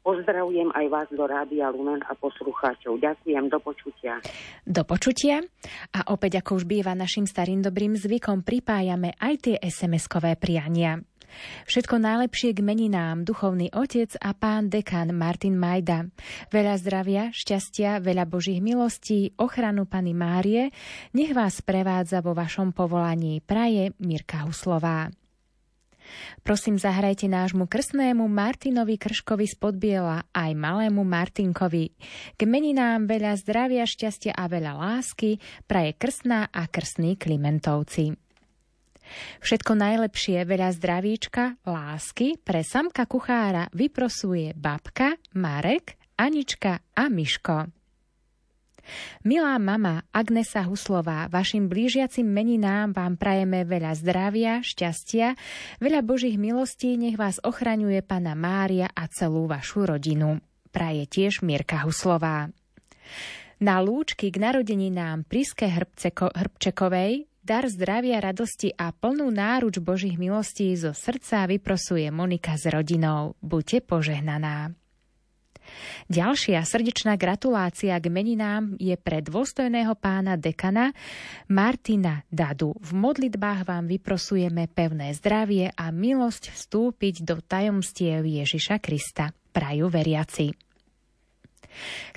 Pozdravujem 0.00 0.72
aj 0.72 0.86
vás 0.88 1.08
do 1.12 1.28
Rádia 1.28 1.68
Lumen 1.68 2.00
a 2.08 2.16
poslucháčov. 2.16 2.96
Ďakujem, 3.04 3.52
do 3.52 3.58
počutia. 3.60 4.16
Do 4.64 4.82
počutia 4.88 5.44
a 5.92 6.00
opäť 6.08 6.40
ako 6.40 6.60
už 6.60 6.64
býva 6.64 6.96
našim 6.96 7.28
starým 7.28 7.60
dobrým 7.60 7.92
zvykom 8.00 8.40
pripájame 8.40 9.12
aj 9.20 9.34
tie 9.44 9.56
SMS-kové 9.60 10.40
priania. 10.40 11.04
Všetko 11.68 12.02
najlepšie 12.02 12.56
k 12.56 12.60
meninám, 12.64 13.22
duchovný 13.22 13.70
otec 13.70 14.10
a 14.18 14.34
pán 14.34 14.66
dekan 14.66 15.14
Martin 15.14 15.54
Majda. 15.54 16.10
Veľa 16.50 16.74
zdravia, 16.80 17.22
šťastia, 17.30 18.02
veľa 18.02 18.26
božích 18.26 18.58
milostí, 18.58 19.30
ochranu 19.38 19.86
Pany 19.86 20.16
Márie, 20.16 20.74
nech 21.14 21.30
vás 21.30 21.62
prevádza 21.62 22.18
vo 22.18 22.34
vašom 22.34 22.74
povolaní 22.74 23.38
praje 23.44 23.94
Mirka 24.02 24.42
Huslová. 24.48 25.12
Prosím, 26.42 26.76
zahrajte 26.80 27.28
nášmu 27.28 27.66
krstnému 27.66 28.26
Martinovi 28.26 28.96
Krškovi 28.96 29.46
z 29.46 29.54
Podbiela 29.58 30.24
aj 30.30 30.50
malému 30.56 31.02
Martinkovi. 31.04 31.92
K 32.36 32.40
meninám 32.44 33.10
veľa 33.10 33.36
zdravia, 33.40 33.84
šťastia 33.84 34.36
a 34.36 34.44
veľa 34.46 34.72
lásky 34.76 35.40
praje 35.64 35.96
krstná 35.96 36.48
a 36.50 36.66
krstní 36.66 37.18
Klimentovci. 37.18 38.16
Všetko 39.42 39.74
najlepšie, 39.74 40.46
veľa 40.46 40.70
zdravíčka, 40.76 41.58
lásky 41.66 42.38
pre 42.38 42.62
samka 42.62 43.10
kuchára 43.10 43.66
vyprosuje 43.74 44.54
babka, 44.54 45.18
Marek, 45.34 45.98
Anička 46.14 46.78
a 46.94 47.10
Miško. 47.10 47.79
Milá 49.26 49.56
mama 49.60 50.06
Agnesa 50.14 50.64
Huslová, 50.64 51.28
vašim 51.28 51.68
blížiacim 51.68 52.24
meninám 52.24 52.96
vám 52.96 53.20
prajeme 53.20 53.68
veľa 53.68 53.92
zdravia, 53.98 54.52
šťastia, 54.64 55.36
veľa 55.78 56.00
Božích 56.06 56.40
milostí, 56.40 56.96
nech 56.96 57.20
vás 57.20 57.42
ochraňuje 57.42 58.00
Pana 58.00 58.32
Mária 58.32 58.88
a 58.90 59.04
celú 59.10 59.50
vašu 59.50 59.86
rodinu. 59.86 60.40
Praje 60.70 61.06
tiež 61.10 61.42
Mirka 61.42 61.82
Huslová. 61.82 62.48
Na 63.60 63.76
lúčky 63.84 64.32
k 64.32 64.40
narodeninám 64.40 65.28
Priske 65.28 65.68
Hrbceko, 65.68 66.32
Hrbčekovej 66.32 67.28
dar 67.44 67.66
zdravia, 67.66 68.22
radosti 68.22 68.70
a 68.72 68.94
plnú 68.94 69.28
náruč 69.28 69.82
Božích 69.82 70.16
milostí 70.16 70.70
zo 70.78 70.94
srdca 70.94 71.50
vyprosuje 71.50 72.08
Monika 72.14 72.54
s 72.54 72.70
rodinou. 72.70 73.34
Buďte 73.42 73.82
požehnaná. 73.84 74.79
Ďalšia 76.10 76.62
srdečná 76.66 77.14
gratulácia 77.14 77.94
k 77.98 78.06
meninám 78.10 78.74
je 78.76 78.94
pre 78.98 79.22
dôstojného 79.22 79.94
pána 79.98 80.34
dekana 80.34 80.90
Martina 81.46 82.26
Dadu. 82.28 82.74
V 82.80 82.90
modlitbách 82.96 83.68
vám 83.68 83.86
vyprosujeme 83.86 84.66
pevné 84.70 85.14
zdravie 85.14 85.70
a 85.72 85.94
milosť 85.94 86.50
vstúpiť 86.50 87.22
do 87.22 87.38
tajomstiev 87.38 88.26
Ježiša 88.26 88.82
Krista. 88.82 89.30
Prajú 89.50 89.90
veriaci. 89.90 90.70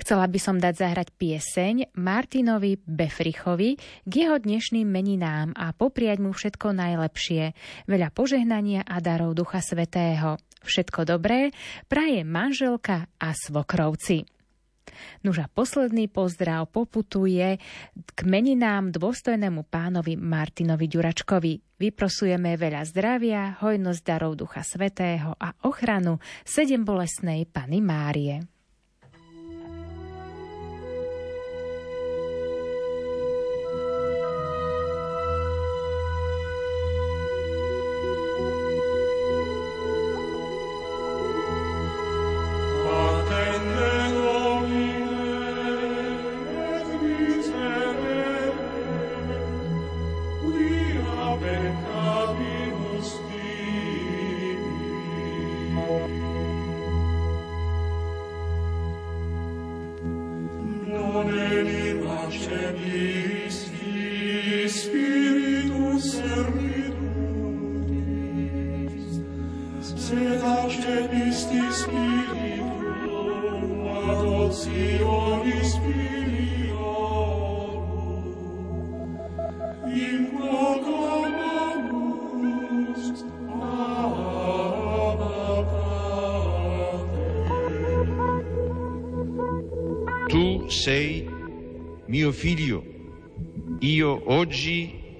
Chcela 0.02 0.26
by 0.26 0.38
som 0.42 0.56
dať 0.58 0.74
zahrať 0.82 1.08
pieseň 1.14 1.94
Martinovi 1.94 2.74
Befrichovi 2.82 3.78
k 4.02 4.12
jeho 4.12 4.36
dnešným 4.42 4.86
meninám 4.86 5.54
a 5.54 5.70
popriať 5.70 6.18
mu 6.18 6.34
všetko 6.34 6.74
najlepšie, 6.74 7.54
veľa 7.86 8.10
požehnania 8.10 8.82
a 8.82 8.98
darov 8.98 9.38
Ducha 9.38 9.62
Svetého. 9.62 10.36
Všetko 10.64 11.04
dobré 11.04 11.52
praje 11.86 12.24
manželka 12.24 13.06
a 13.20 13.28
svokrovci. 13.36 14.24
Nuža 15.24 15.48
posledný 15.50 16.06
pozdrav 16.08 16.68
poputuje 16.70 17.56
k 18.14 18.18
meninám 18.24 18.92
dôstojnému 18.92 19.66
pánovi 19.66 20.14
Martinovi 20.16 20.86
Ďuračkovi. 20.86 21.52
Vyprosujeme 21.80 22.54
veľa 22.54 22.82
zdravia, 22.86 23.58
hojnosť 23.58 24.00
darov 24.04 24.38
Ducha 24.38 24.62
Svetého 24.62 25.34
a 25.34 25.52
ochranu 25.66 26.22
sedem 26.46 26.86
bolesnej 26.86 27.48
Pany 27.48 27.80
Márie. 27.82 28.53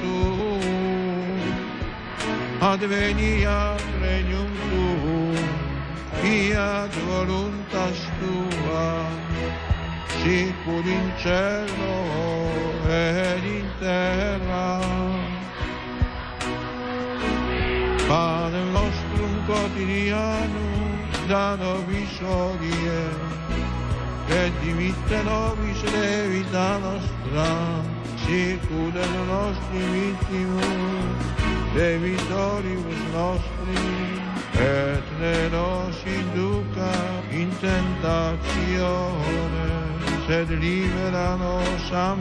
tuum, 0.00 1.40
adveniat 2.60 3.82
regnum 4.02 4.50
tuum, 4.68 5.36
fiat 6.20 6.92
voluntas 7.08 7.98
tua, 8.20 8.88
sicur 10.20 10.84
in 10.84 11.06
cielo 11.22 11.96
ed 12.88 13.44
in 13.44 13.68
terra. 13.80 14.80
Pane 18.08 18.62
nostrum 18.72 19.34
quotidianum 19.46 20.92
da 21.28 21.56
nobis 21.56 22.20
hodie, 22.20 23.02
et 24.28 24.52
dimitte 24.62 25.22
nobis 25.24 25.80
debita 25.92 26.78
nostra, 26.78 27.95
sicur 28.26 28.92
et 29.04 29.14
nostri 29.30 29.82
vittimus, 29.94 31.22
debitoribus 31.74 33.02
nostri, 33.14 33.86
et 34.58 35.06
ne 35.20 35.38
nos 35.50 35.96
induca 36.18 36.94
in 37.30 37.50
tentazione, 37.60 39.68
sed 40.26 40.48
libera 40.50 41.36
nos 41.36 41.92
a 41.92 42.16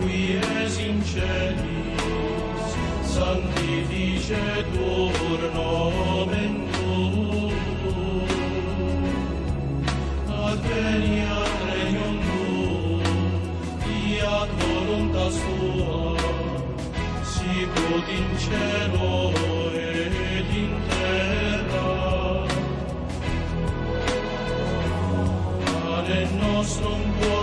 qui 0.00 0.36
es 0.36 0.78
in 0.78 1.02
celis, 1.02 1.71
nostrum 26.62 27.02
quotidianum, 27.18 27.41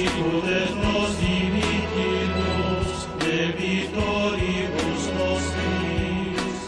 sicur 0.00 0.44
et 0.60 0.72
nos 0.82 1.10
dimittimus 1.20 2.98
debitoribus 3.22 5.04
nostris, 5.18 6.58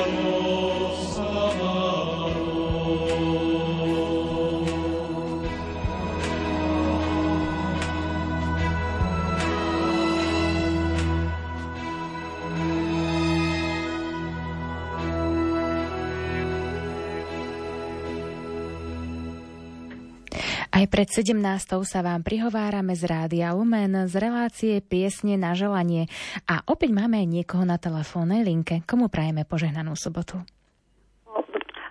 pred 20.88 21.06
17. 21.06 21.36
sa 21.84 22.00
vám 22.00 22.24
prihovárame 22.24 22.96
z 22.96 23.04
Rádia 23.04 23.52
Lumen 23.52 24.08
z 24.08 24.14
relácie 24.16 24.74
Piesne 24.80 25.36
na 25.36 25.52
želanie. 25.52 26.08
A 26.48 26.64
opäť 26.64 26.96
máme 26.96 27.22
niekoho 27.28 27.68
na 27.68 27.76
telefónnej 27.76 28.42
linke. 28.42 28.80
Komu 28.88 29.12
prajeme 29.12 29.44
požehnanú 29.44 29.94
sobotu? 29.94 30.40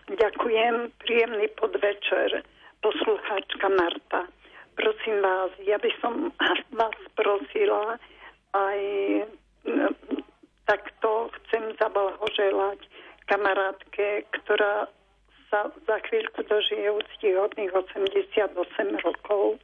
Ďakujem, 0.10 0.90
príjemný 0.98 1.48
podvečer, 1.54 2.42
poslucháčka 2.82 3.70
Marta. 3.70 4.26
Prosím 4.74 5.22
vás, 5.22 5.54
ja 5.62 5.78
by 5.78 5.92
som 6.02 6.34
vás 6.82 6.98
prosila 7.14 8.02
aj 8.58 8.80
takto 10.66 11.30
chcem 11.38 11.78
zablahoželať 11.78 12.82
kamarátke, 13.30 14.26
ktorá 14.42 14.90
sa 15.50 15.72
za 15.88 15.98
chvíľku 16.08 16.44
dožije 16.44 16.92
úctyhodných 16.92 17.72
88 17.72 18.54
rokov 19.04 19.60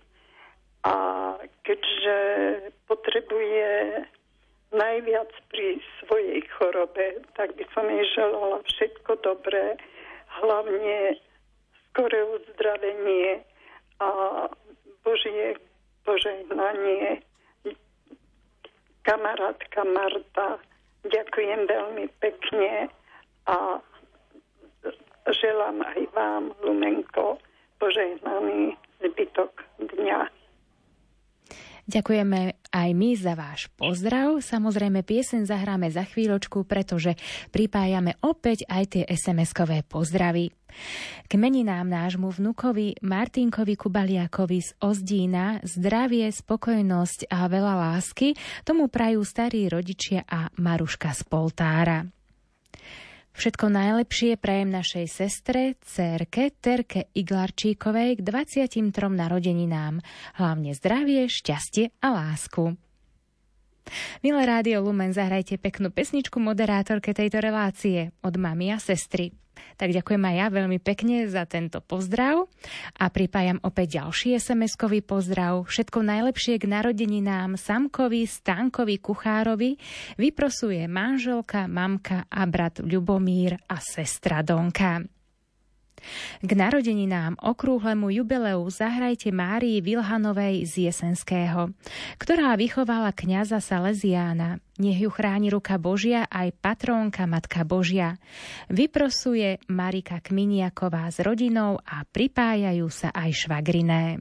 a 0.84 0.96
keďže 1.64 2.18
potrebuje 2.88 4.04
najviac 4.74 5.32
pri 5.54 5.80
svojej 6.02 6.42
chorobe, 6.58 7.22
tak 7.38 7.56
by 7.56 7.66
som 7.72 7.88
jej 7.88 8.04
želala 8.16 8.60
všetko 8.66 9.12
dobré, 9.22 9.78
hlavne 10.42 11.22
skore 11.88 12.20
uzdravenie 12.26 13.46
a 14.02 14.10
Božie 15.06 15.56
požehnanie. 16.04 17.22
Kamarátka 19.04 19.84
Marta, 19.84 20.58
ďakujem 21.06 21.68
veľmi 21.68 22.08
pekne 22.24 22.88
a 23.46 23.84
želám 25.32 25.80
aj 25.84 26.02
vám, 26.12 26.44
Lumenko, 26.64 27.40
požehnaný 27.80 28.76
zbytok 29.00 29.52
dňa. 29.80 30.44
Ďakujeme 31.84 32.64
aj 32.72 32.90
my 32.96 33.10
za 33.20 33.36
váš 33.36 33.68
pozdrav. 33.76 34.40
Samozrejme, 34.40 35.04
piesen 35.04 35.44
zahráme 35.44 35.92
za 35.92 36.08
chvíľočku, 36.08 36.64
pretože 36.64 37.20
pripájame 37.52 38.16
opäť 38.24 38.64
aj 38.72 38.84
tie 38.88 39.04
SMS-kové 39.04 39.84
pozdravy. 39.84 40.48
K 41.28 41.32
meninám 41.36 41.84
nášmu 41.84 42.32
vnukovi 42.32 43.04
Martinkovi 43.04 43.76
Kubaliakovi 43.76 44.60
z 44.64 44.72
Ozdína 44.80 45.60
zdravie, 45.68 46.32
spokojnosť 46.32 47.28
a 47.28 47.52
veľa 47.52 47.74
lásky 47.76 48.32
tomu 48.64 48.88
prajú 48.88 49.20
starí 49.28 49.68
rodičia 49.68 50.24
a 50.24 50.48
Maruška 50.56 51.12
z 51.12 51.22
Poltára. 51.28 52.23
Všetko 53.34 53.66
najlepšie 53.66 54.38
prajem 54.38 54.70
našej 54.70 55.10
sestre, 55.10 55.74
cérke 55.82 56.54
Terke 56.54 57.10
Iglarčíkovej 57.18 58.22
k 58.22 58.22
23 58.22 58.94
narodeninám. 59.10 60.06
Hlavne 60.38 60.78
zdravie, 60.78 61.26
šťastie 61.26 61.90
a 61.98 62.14
lásku. 62.14 62.78
Milé 64.22 64.42
rádio 64.46 64.86
Lumen, 64.86 65.18
zahrajte 65.18 65.58
peknú 65.58 65.90
pesničku 65.90 66.38
moderátorke 66.38 67.12
tejto 67.12 67.42
relácie 67.42 68.14
od 68.22 68.38
mami 68.38 68.70
a 68.70 68.78
sestry. 68.78 69.34
Tak 69.78 69.94
ďakujem 69.94 70.24
aj 70.24 70.36
ja 70.36 70.48
veľmi 70.50 70.80
pekne 70.82 71.30
za 71.30 71.46
tento 71.46 71.80
pozdrav 71.80 72.50
a 72.98 73.06
pripájam 73.10 73.62
opäť 73.62 74.02
ďalší 74.02 74.40
SMS-kový 74.42 75.06
pozdrav. 75.06 75.66
Všetko 75.70 76.02
najlepšie 76.02 76.58
k 76.58 76.66
narodeninám 76.66 77.56
Samkovi, 77.60 78.26
Stankovi, 78.26 78.98
Kuchárovi 78.98 79.78
vyprosuje 80.18 80.90
manželka, 80.90 81.70
mamka 81.70 82.26
a 82.28 82.42
brat 82.50 82.82
Ľubomír 82.82 83.60
a 83.70 83.78
sestra 83.78 84.42
Donka. 84.42 85.13
K 86.44 86.52
narodeninám 86.52 87.40
okrúhlemu 87.40 88.12
jubileu 88.12 88.64
zahrajte 88.68 89.32
Márii 89.32 89.80
Vilhanovej 89.80 90.68
z 90.68 90.92
Jesenského, 90.92 91.72
ktorá 92.20 92.56
vychovala 92.60 93.16
kňaza 93.16 93.64
Salesiána. 93.64 94.60
Nech 94.82 95.00
ju 95.06 95.14
chráni 95.14 95.54
ruka 95.54 95.78
Božia 95.78 96.26
aj 96.28 96.50
patrónka 96.58 97.30
Matka 97.30 97.62
Božia. 97.62 98.18
Vyprosuje 98.74 99.62
Marika 99.70 100.18
Kminiaková 100.18 101.14
s 101.14 101.22
rodinou 101.22 101.78
a 101.86 102.02
pripájajú 102.04 102.90
sa 102.90 103.14
aj 103.14 103.46
švagriné. 103.46 104.18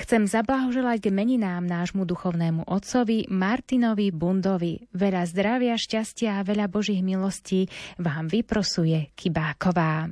Chcem 0.00 0.24
zablahoželať 0.24 1.04
k 1.04 1.12
meninám 1.12 1.68
nášmu 1.68 2.08
duchovnému 2.08 2.72
otcovi 2.72 3.28
Martinovi 3.28 4.08
Bundovi. 4.08 4.88
Veľa 4.96 5.28
zdravia, 5.28 5.76
šťastia 5.76 6.40
a 6.40 6.46
veľa 6.46 6.72
Božích 6.72 7.04
milostí 7.04 7.68
vám 8.00 8.24
vyprosuje 8.24 9.12
Kybáková. 9.12 10.08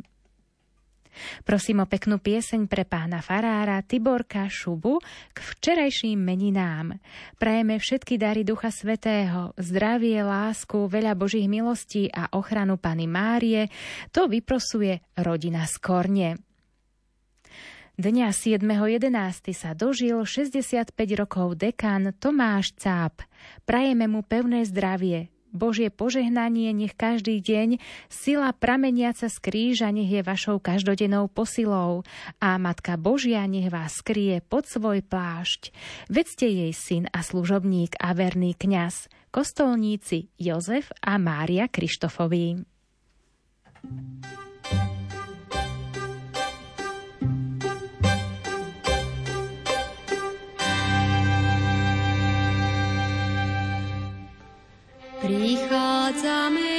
Prosím 1.43 1.83
o 1.83 1.87
peknú 1.89 2.21
pieseň 2.21 2.69
pre 2.69 2.85
pána 2.85 3.25
Farára 3.25 3.81
Tiborka 3.81 4.45
Šubu 4.47 5.01
k 5.33 5.39
včerajším 5.41 6.21
meninám. 6.21 7.01
Prajeme 7.41 7.81
všetky 7.81 8.21
dary 8.21 8.45
Ducha 8.45 8.69
Svetého, 8.69 9.57
zdravie, 9.57 10.21
lásku, 10.21 10.85
veľa 10.85 11.17
Božích 11.17 11.49
milostí 11.49 12.13
a 12.13 12.29
ochranu 12.37 12.77
Pany 12.77 13.09
Márie. 13.09 13.73
To 14.13 14.29
vyprosuje 14.29 15.01
rodina 15.17 15.65
Skorne. 15.65 16.48
Dňa 17.99 18.31
7.11. 18.31 19.11
sa 19.59 19.75
dožil 19.75 20.23
65 20.23 20.95
rokov 21.19 21.59
dekan 21.59 22.15
Tomáš 22.15 22.71
Cáp. 22.79 23.27
Prajeme 23.67 24.07
mu 24.07 24.23
pevné 24.23 24.63
zdravie, 24.63 25.35
Božie 25.51 25.91
požehnanie 25.91 26.71
nech 26.71 26.95
každý 26.95 27.43
deň, 27.43 27.83
sila 28.07 28.55
prameniaca 28.55 29.27
z 29.27 29.35
kríža 29.43 29.91
nech 29.91 30.15
je 30.15 30.23
vašou 30.23 30.63
každodennou 30.63 31.27
posilou 31.27 32.07
a 32.39 32.55
Matka 32.55 32.95
Božia 32.95 33.43
nech 33.51 33.67
vás 33.67 33.99
skrie 33.99 34.47
pod 34.47 34.71
svoj 34.71 35.03
plášť. 35.03 35.75
Vedzte 36.07 36.47
jej 36.47 36.71
syn 36.71 37.11
a 37.11 37.27
služobník 37.27 37.99
a 37.99 38.15
verný 38.15 38.55
kňaz, 38.55 39.11
kostolníci 39.35 40.31
Jozef 40.39 40.95
a 41.03 41.19
Mária 41.19 41.67
Krištofovi. 41.67 42.63
Prichádzame, 55.29 56.78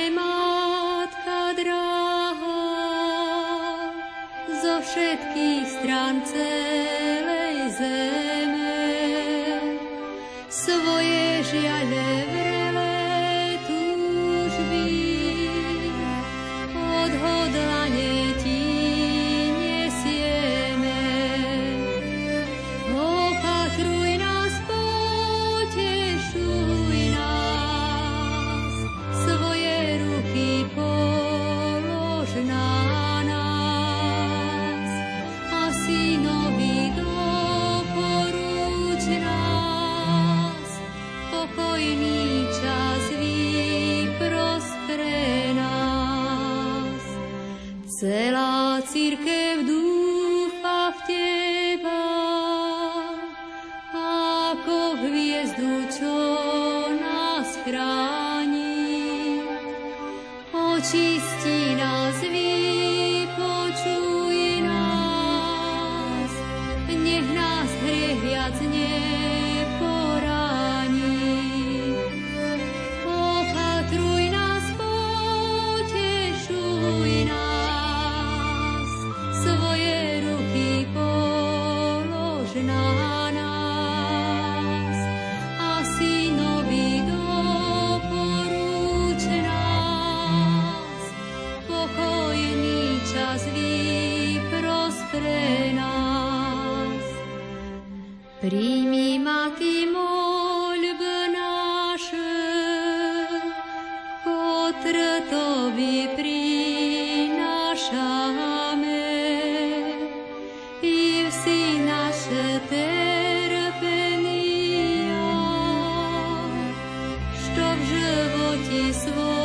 ti 118.69 118.93
svoj. 118.93 119.38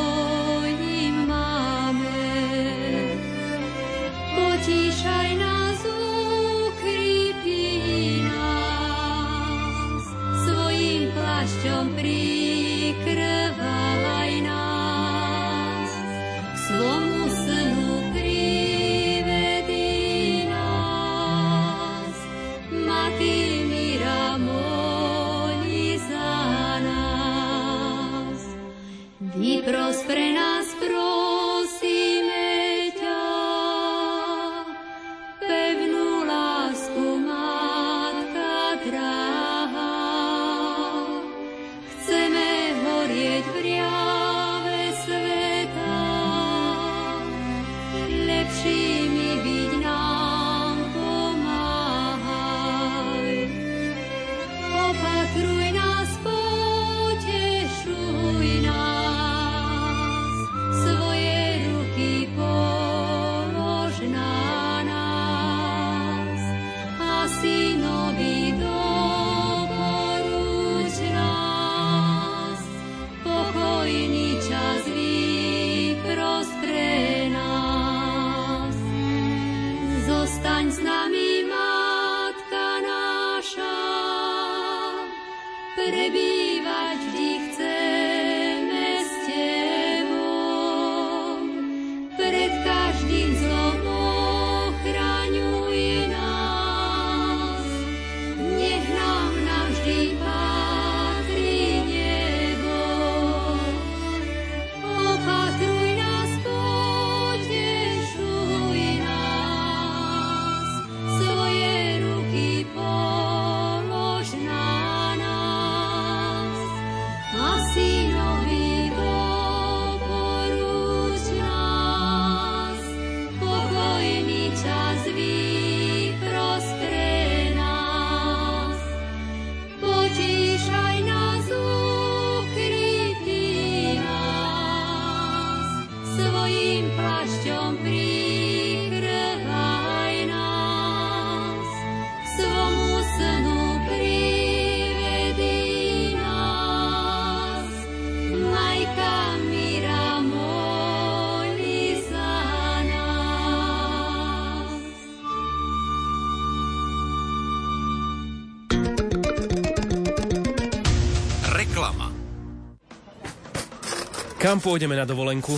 Kam 164.55 164.63
pôjdeme 164.63 164.95
na 164.95 165.03
dovolenku? 165.03 165.51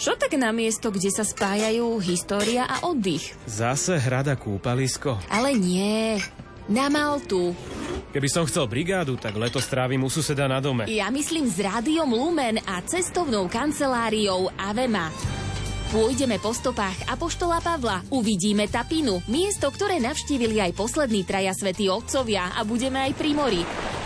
Čo 0.00 0.16
tak 0.16 0.32
na 0.40 0.48
miesto, 0.48 0.88
kde 0.88 1.12
sa 1.12 1.28
spájajú 1.28 2.00
história 2.00 2.64
a 2.64 2.88
oddych? 2.88 3.36
Zase 3.44 4.00
hrada 4.00 4.32
kúpalisko. 4.32 5.20
Ale 5.28 5.52
nie, 5.52 6.16
na 6.64 6.88
Maltu. 6.88 7.52
Keby 8.16 8.28
som 8.32 8.48
chcel 8.48 8.64
brigádu, 8.64 9.20
tak 9.20 9.36
leto 9.36 9.60
strávim 9.60 10.00
u 10.00 10.08
suseda 10.08 10.48
na 10.48 10.56
dome. 10.56 10.88
Ja 10.88 11.12
myslím 11.12 11.52
s 11.52 11.60
rádiom 11.60 12.08
Lumen 12.08 12.64
a 12.64 12.80
cestovnou 12.80 13.44
kanceláriou 13.44 14.48
Avema. 14.56 15.12
Pôjdeme 15.92 16.40
po 16.40 16.56
stopách 16.56 17.12
Apoštola 17.12 17.60
Pavla, 17.60 18.00
uvidíme 18.08 18.72
Tapinu, 18.72 19.20
miesto, 19.28 19.68
ktoré 19.68 20.00
navštívili 20.00 20.64
aj 20.64 20.80
poslední 20.80 21.28
traja 21.28 21.52
svätí 21.52 21.92
otcovia 21.92 22.56
a 22.56 22.64
budeme 22.64 23.04
aj 23.04 23.12
pri 23.20 23.36
mori. 23.36 23.60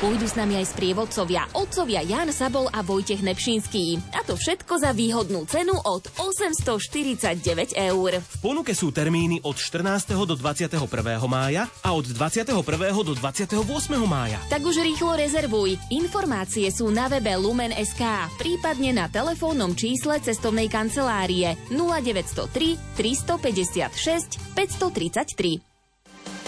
Pôjdu 0.05 0.29
s 0.29 0.37
nami 0.37 0.61
aj 0.61 0.77
sprievodcovia, 0.77 1.49
otcovia 1.57 2.05
Jan 2.05 2.29
Sabol 2.29 2.69
a 2.69 2.85
Vojtech 2.85 3.25
Nepšinský. 3.25 4.05
A 4.13 4.21
to 4.21 4.37
všetko 4.37 4.77
za 4.77 4.93
výhodnú 4.93 5.49
cenu 5.49 5.73
od 5.81 6.05
849 6.21 7.73
eur. 7.73 8.21
V 8.21 8.37
ponuke 8.45 8.77
sú 8.77 8.93
termíny 8.93 9.41
od 9.49 9.57
14. 9.57 10.13
do 10.29 10.37
21. 10.37 10.77
mája 11.25 11.73
a 11.81 11.97
od 11.97 12.05
21. 12.05 12.53
do 13.01 13.17
28. 13.17 13.57
mája. 14.05 14.37
Tak 14.53 14.61
už 14.61 14.85
rýchlo 14.85 15.17
rezervuj. 15.17 15.81
Informácie 15.89 16.69
sú 16.69 16.93
na 16.93 17.09
webe 17.09 17.33
Lumen.sk, 17.41 18.05
prípadne 18.37 18.93
na 18.93 19.09
telefónnom 19.09 19.73
čísle 19.73 20.21
cestovnej 20.21 20.69
kancelárie 20.69 21.57
0903 21.73 22.77
356 22.93 24.37
533. 24.53 25.74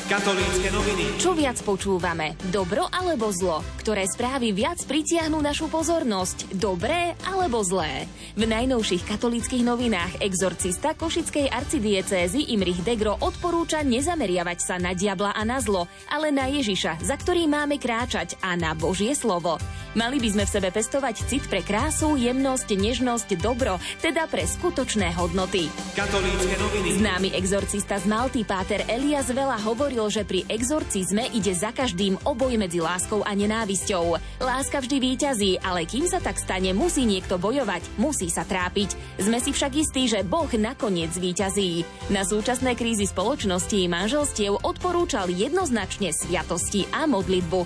Katolícke 0.06 0.70
noviny. 0.70 1.18
Čo 1.18 1.34
viac 1.34 1.58
počúvame? 1.66 2.38
Dobro 2.54 2.86
alebo 2.86 3.26
zlo? 3.34 3.58
Ktoré 3.82 4.06
správy 4.06 4.54
viac 4.54 4.78
pritiahnu 4.86 5.42
našu 5.42 5.66
pozornosť? 5.66 6.54
Dobré 6.54 7.18
alebo 7.26 7.58
zlé? 7.66 8.06
V 8.38 8.46
najnovších 8.46 9.02
katolíckych 9.02 9.66
novinách 9.66 10.22
exorcista 10.22 10.94
Košickej 10.94 11.50
arcidiecézy 11.50 12.54
Imrich 12.54 12.86
Degro 12.86 13.18
odporúča 13.18 13.82
nezameriavať 13.82 14.58
sa 14.62 14.78
na 14.78 14.94
diabla 14.94 15.34
a 15.34 15.42
na 15.42 15.58
zlo, 15.58 15.90
ale 16.06 16.30
na 16.30 16.46
Ježiša, 16.54 17.02
za 17.02 17.18
ktorým 17.18 17.50
máme 17.50 17.82
kráčať 17.82 18.38
a 18.46 18.54
na 18.54 18.78
Božie 18.78 19.10
slovo. 19.10 19.58
Mali 19.98 20.22
by 20.22 20.28
sme 20.28 20.44
v 20.46 20.54
sebe 20.54 20.68
pestovať 20.70 21.16
cit 21.26 21.42
pre 21.50 21.66
krásu, 21.66 22.14
jemnosť, 22.14 22.68
nežnosť, 22.78 23.28
dobro, 23.42 23.80
teda 24.04 24.30
pre 24.30 24.46
skutočné 24.46 25.18
hodnoty. 25.18 25.66
Katolícke 25.98 26.54
noviny. 26.62 27.00
Známy 27.00 27.28
exorcista 27.34 27.98
z 27.98 28.06
Malty 28.06 28.46
Páter 28.46 28.84
Elias 28.86 29.32
Vela 29.32 29.56
hovoril, 29.96 30.12
že 30.12 30.28
pri 30.28 30.44
exorcizme 30.52 31.24
ide 31.32 31.56
za 31.56 31.72
každým 31.72 32.20
o 32.28 32.32
medzi 32.36 32.84
láskou 32.84 33.24
a 33.24 33.32
nenávisťou. 33.32 34.20
Láska 34.44 34.84
vždy 34.84 34.96
víťazí, 35.00 35.56
ale 35.64 35.88
kým 35.88 36.04
sa 36.04 36.20
tak 36.20 36.36
stane, 36.36 36.76
musí 36.76 37.08
niekto 37.08 37.40
bojovať, 37.40 37.96
musí 37.96 38.28
sa 38.28 38.44
trápiť. 38.44 38.92
Sme 39.16 39.40
si 39.40 39.56
však 39.56 39.72
istí, 39.72 40.04
že 40.04 40.20
Boh 40.20 40.52
nakoniec 40.52 41.16
víťazí. 41.16 41.88
Na 42.12 42.28
súčasné 42.28 42.76
krízy 42.76 43.08
spoločnosti 43.08 43.72
i 43.72 43.88
manželstiev 43.88 44.60
odporúčal 44.60 45.32
jednoznačne 45.32 46.12
sviatosti 46.12 46.84
a 46.92 47.08
modlitbu. 47.08 47.64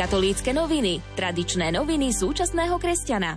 Katolícke 0.00 0.56
noviny, 0.56 1.04
tradičné 1.12 1.76
noviny 1.76 2.08
súčasného 2.16 2.80
kresťana. 2.80 3.36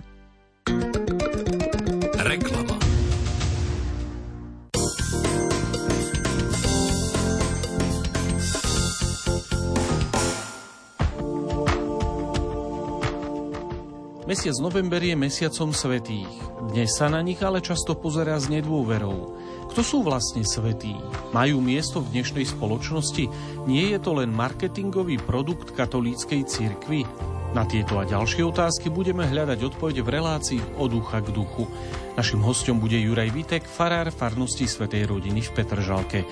Mesiac 14.24 14.56
november 14.56 15.04
je 15.04 15.12
mesiacom 15.12 15.68
svetých. 15.68 16.32
Dnes 16.72 16.96
sa 16.96 17.12
na 17.12 17.20
nich 17.20 17.44
ale 17.44 17.60
často 17.60 17.92
pozerá 17.92 18.40
s 18.40 18.48
nedôverou. 18.48 19.36
Kto 19.68 19.84
sú 19.84 19.98
vlastne 20.00 20.40
svetí? 20.40 20.96
Majú 21.36 21.60
miesto 21.60 22.00
v 22.00 22.08
dnešnej 22.16 22.48
spoločnosti? 22.48 23.28
Nie 23.68 23.92
je 23.92 23.98
to 24.00 24.16
len 24.16 24.32
marketingový 24.32 25.20
produkt 25.20 25.76
katolíckej 25.76 26.40
cirkvi? 26.48 27.04
Na 27.52 27.68
tieto 27.68 28.00
a 28.00 28.08
ďalšie 28.08 28.48
otázky 28.48 28.88
budeme 28.88 29.28
hľadať 29.28 29.60
odpovede 29.60 30.00
v 30.00 30.12
relácii 30.16 30.60
od 30.80 30.88
ducha 30.88 31.20
k 31.20 31.28
duchu. 31.28 31.68
Našim 32.16 32.40
hostom 32.40 32.80
bude 32.80 32.96
Juraj 32.96 33.28
Vitek, 33.28 33.68
farár 33.68 34.08
farnosti 34.08 34.64
Svetej 34.64 35.04
rodiny 35.04 35.44
v 35.44 35.52
Petržalke. 35.52 36.24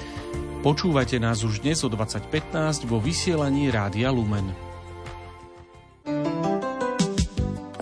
Počúvate 0.65 1.21
nás 1.21 1.45
už 1.45 1.61
dnes 1.61 1.85
o 1.85 1.93
2015 1.93 2.89
vo 2.89 3.05
vysielaní 3.05 3.69
Rádia 3.69 4.09
Lumen. 4.09 4.73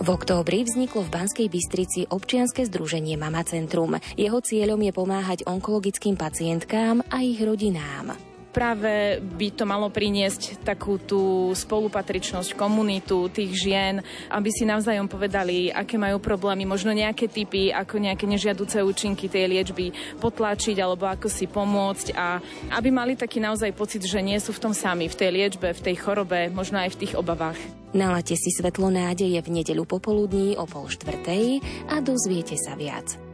V 0.01 0.09
októbri 0.09 0.65
vzniklo 0.65 1.05
v 1.05 1.13
Banskej 1.13 1.45
Bystrici 1.45 2.09
občianske 2.09 2.65
združenie 2.65 3.21
Mama 3.21 3.45
Centrum. 3.45 4.01
Jeho 4.17 4.41
cieľom 4.41 4.81
je 4.81 4.89
pomáhať 4.89 5.39
onkologickým 5.45 6.17
pacientkám 6.17 7.05
a 7.05 7.21
ich 7.21 7.37
rodinám 7.37 8.30
práve 8.51 9.23
by 9.23 9.47
to 9.55 9.63
malo 9.63 9.87
priniesť 9.87 10.61
takú 10.61 10.99
tú 10.99 11.49
spolupatričnosť, 11.55 12.53
komunitu 12.53 13.31
tých 13.31 13.51
žien, 13.55 14.03
aby 14.27 14.51
si 14.51 14.67
navzájom 14.67 15.07
povedali, 15.07 15.71
aké 15.71 15.95
majú 15.95 16.19
problémy, 16.19 16.67
možno 16.67 16.91
nejaké 16.91 17.31
typy, 17.31 17.71
ako 17.71 18.03
nejaké 18.03 18.27
nežiaduce 18.27 18.83
účinky 18.83 19.31
tej 19.31 19.47
liečby 19.47 19.95
potlačiť 20.19 20.77
alebo 20.83 21.07
ako 21.07 21.31
si 21.31 21.47
pomôcť 21.47 22.13
a 22.13 22.43
aby 22.75 22.91
mali 22.91 23.15
taký 23.15 23.39
naozaj 23.39 23.71
pocit, 23.71 24.03
že 24.03 24.19
nie 24.19 24.37
sú 24.37 24.51
v 24.51 24.69
tom 24.69 24.73
sami, 24.75 25.07
v 25.07 25.17
tej 25.17 25.29
liečbe, 25.31 25.71
v 25.71 25.81
tej 25.81 25.95
chorobe, 25.97 26.51
možno 26.51 26.83
aj 26.83 26.93
v 26.93 26.99
tých 27.07 27.13
obavách. 27.15 27.57
Nalate 27.91 28.35
si 28.39 28.51
svetlo 28.51 28.87
nádeje 28.87 29.39
v 29.43 29.49
nedeľu 29.51 29.83
popoludní 29.83 30.55
o 30.55 30.63
pol 30.63 30.87
štvrtej 30.87 31.59
a 31.91 31.99
dozviete 31.99 32.55
sa 32.55 32.75
viac. 32.75 33.30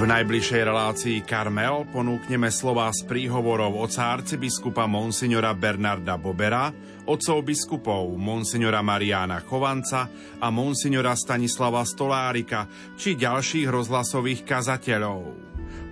V 0.00 0.08
najbližšej 0.08 0.62
relácii 0.64 1.18
Karmel 1.28 1.84
ponúkneme 1.92 2.48
slova 2.48 2.88
z 2.88 3.04
príhovorov 3.04 3.84
oca 3.84 4.16
arcibiskupa 4.16 4.88
Monsignora 4.88 5.52
Bernarda 5.52 6.16
Bobera, 6.16 6.72
otcov 7.04 7.44
biskupov 7.44 8.08
Monsignora 8.16 8.80
Mariána 8.80 9.44
Chovanca 9.44 10.08
a 10.40 10.48
Monsignora 10.48 11.12
Stanislava 11.12 11.84
Stolárika 11.84 12.64
či 12.96 13.12
ďalších 13.12 13.68
rozhlasových 13.68 14.40
kazateľov. 14.48 15.20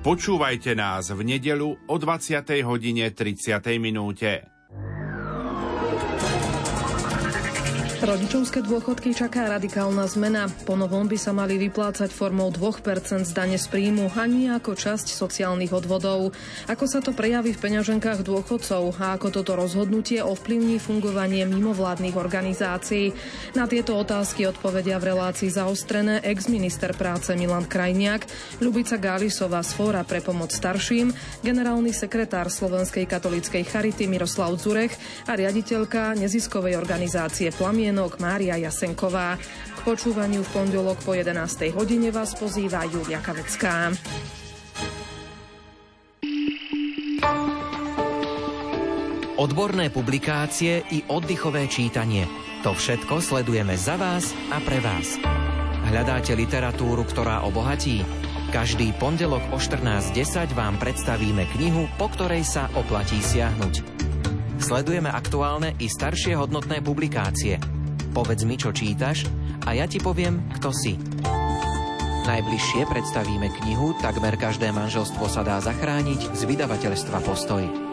Počúvajte 0.01 0.73
nás 0.73 1.13
v 1.13 1.29
nedelu 1.29 1.69
o 1.69 1.97
20. 2.01 2.65
hodine 2.65 3.13
30. 3.13 3.61
minúte. 3.77 4.58
Rodičovské 7.99 8.63
dôchodky 8.63 9.11
čaká 9.11 9.51
radikálna 9.51 10.07
zmena. 10.07 10.47
Po 10.63 10.79
novom 10.79 11.11
by 11.11 11.19
sa 11.19 11.35
mali 11.35 11.59
vyplácať 11.59 12.15
formou 12.15 12.47
2% 12.55 13.27
z 13.27 13.33
dane 13.35 13.59
z 13.59 13.67
príjmu 13.67 14.15
a 14.15 14.23
nie 14.23 14.47
ako 14.47 14.79
časť 14.79 15.11
sociálnych 15.11 15.75
odvodov. 15.75 16.31
Ako 16.71 16.87
sa 16.87 17.03
to 17.03 17.11
prejaví 17.11 17.51
v 17.51 17.59
peňaženkách 17.59 18.23
dôchodcov 18.23 18.95
a 19.03 19.19
ako 19.19 19.35
toto 19.35 19.59
rozhodnutie 19.59 20.23
ovplyvní 20.23 20.79
fungovanie 20.79 21.43
mimovládnych 21.51 22.15
organizácií. 22.15 23.19
Na 23.59 23.67
tieto 23.67 23.99
otázky 23.99 24.47
odpovedia 24.47 25.03
v 25.03 25.19
relácii 25.19 25.51
zaostrené 25.51 26.23
ex-minister 26.23 26.95
práce 26.95 27.35
Milan 27.35 27.67
Krajniak, 27.67 28.31
Ľubica 28.63 28.95
Gálisová 29.03 29.67
z 29.67 29.75
Fóra 29.75 30.07
pre 30.07 30.23
pomoc 30.23 30.55
starším, 30.55 31.11
generálny 31.43 31.91
sekretár 31.91 32.47
Slovenskej 32.47 33.11
katolíckej 33.11 33.67
charity 33.67 34.07
Miroslav 34.07 34.55
Zurech 34.55 34.95
a 35.27 35.35
riaditeľka 35.35 36.15
neziskovej 36.15 36.79
organizácie 36.79 37.51
Plamie 37.51 37.88
podmienok 37.89 38.21
Mária 38.21 38.61
Jasenková. 38.61 39.41
K 39.73 39.79
počúvaniu 39.81 40.45
v 40.45 40.51
pondelok 40.53 41.01
po 41.09 41.17
11. 41.17 41.73
hodine 41.73 42.13
vás 42.13 42.37
pozýva 42.37 42.85
Julia 42.85 43.17
Kavecká. 43.17 43.97
Odborné 49.41 49.89
publikácie 49.89 50.85
i 50.93 51.01
oddychové 51.09 51.65
čítanie. 51.65 52.29
To 52.61 52.77
všetko 52.77 53.25
sledujeme 53.25 53.73
za 53.81 53.97
vás 53.97 54.37
a 54.53 54.61
pre 54.61 54.85
vás. 54.85 55.17
Hľadáte 55.89 56.37
literatúru, 56.37 57.09
ktorá 57.09 57.41
obohatí? 57.49 58.05
Každý 58.53 58.93
pondelok 59.01 59.49
o 59.49 59.57
14.10 59.57 60.53
vám 60.53 60.77
predstavíme 60.77 61.49
knihu, 61.57 61.89
po 61.97 62.13
ktorej 62.13 62.45
sa 62.45 62.69
oplatí 62.77 63.17
siahnuť. 63.17 63.97
Sledujeme 64.59 65.07
aktuálne 65.09 65.79
i 65.79 65.87
staršie 65.87 66.35
hodnotné 66.35 66.83
publikácie. 66.83 67.78
Povedz 68.13 68.45
mi, 68.45 68.61
čo 68.61 68.75
čítaš 68.75 69.27
a 69.65 69.75
ja 69.77 69.89
ti 69.89 70.01
poviem, 70.01 70.45
kto 70.59 70.71
si. 70.73 70.95
Najbližšie 72.29 72.85
predstavíme 72.85 73.49
knihu 73.63 73.97
Takmer 74.05 74.37
každé 74.37 74.69
manželstvo 74.69 75.33
sa 75.33 75.41
dá 75.41 75.57
zachrániť 75.65 76.37
z 76.37 76.41
vydavateľstva 76.45 77.25
Postoj. 77.25 77.88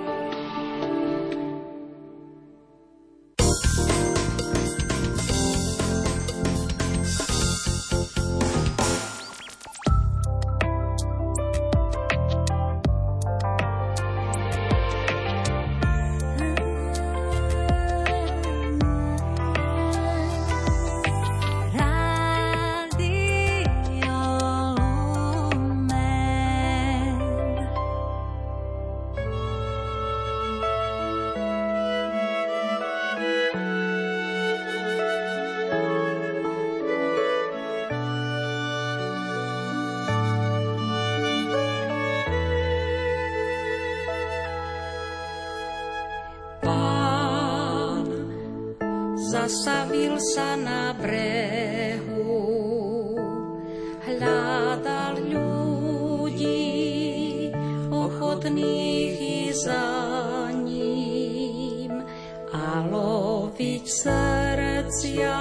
a 62.56 62.88
loviť 62.88 63.84
srdcia. 63.84 65.40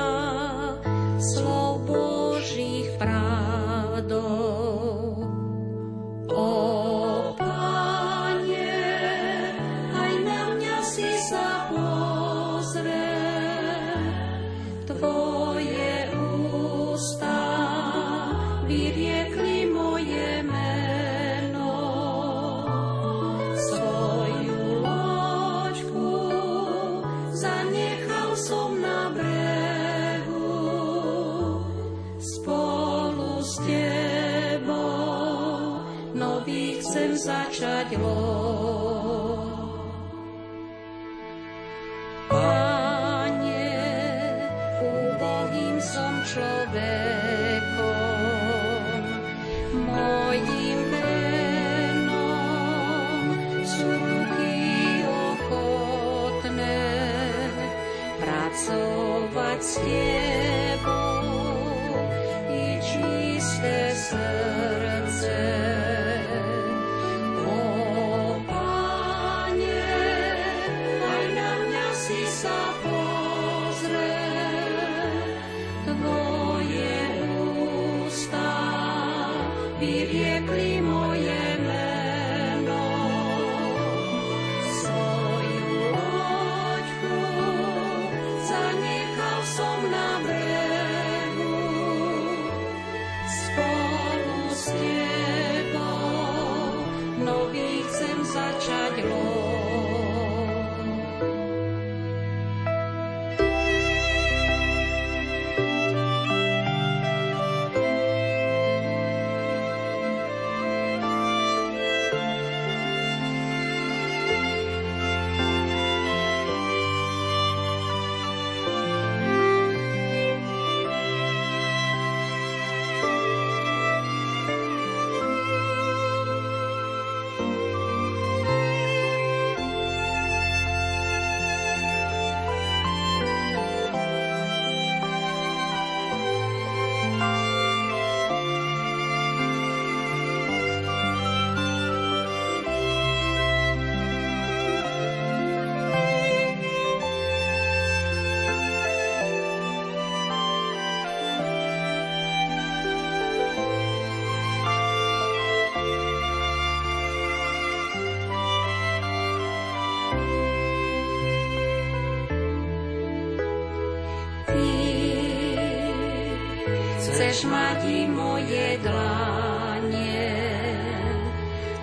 Chceš 167.05 167.45
mať 167.45 167.85
i 167.85 168.09
moje 168.09 168.81
dlanie, 168.81 170.41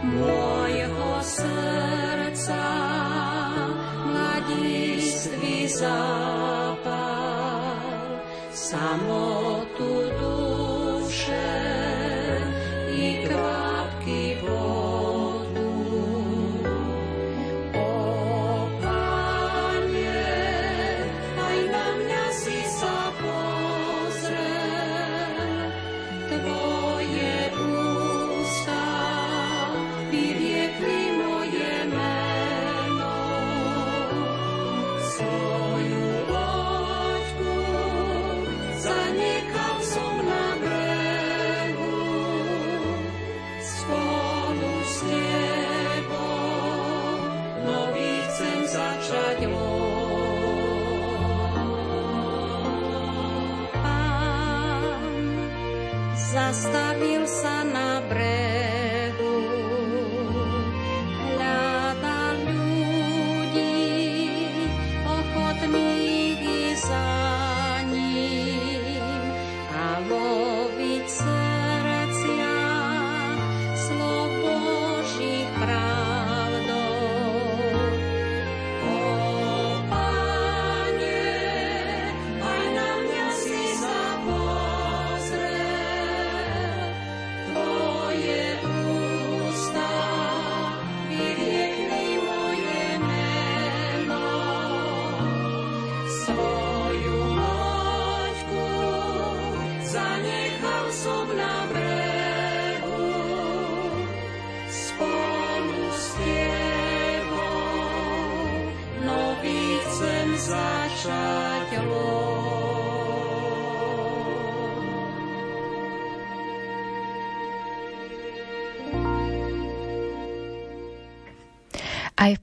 môjho 0.02 1.12
srdca, 1.22 2.66
mladistvý 4.10 5.70
zápal, 5.70 6.98
samotu 8.50 9.61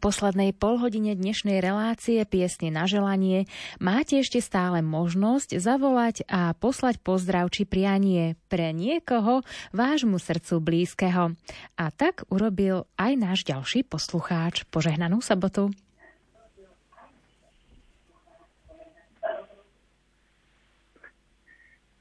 poslednej 0.08 0.56
polhodine 0.56 1.12
dnešnej 1.12 1.60
relácie 1.60 2.24
piesne 2.24 2.72
na 2.72 2.88
želanie 2.88 3.44
máte 3.76 4.24
ešte 4.24 4.40
stále 4.40 4.80
možnosť 4.80 5.60
zavolať 5.60 6.24
a 6.32 6.56
poslať 6.56 6.96
pozdrav 7.04 7.52
či 7.52 7.68
prianie 7.68 8.32
pre 8.48 8.72
niekoho 8.72 9.44
vášmu 9.76 10.16
srdcu 10.16 10.64
blízkeho. 10.64 11.36
A 11.76 11.84
tak 11.92 12.24
urobil 12.32 12.88
aj 12.96 13.12
náš 13.20 13.38
ďalší 13.44 13.84
poslucháč. 13.84 14.64
Požehnanú 14.72 15.20
sobotu. 15.20 15.68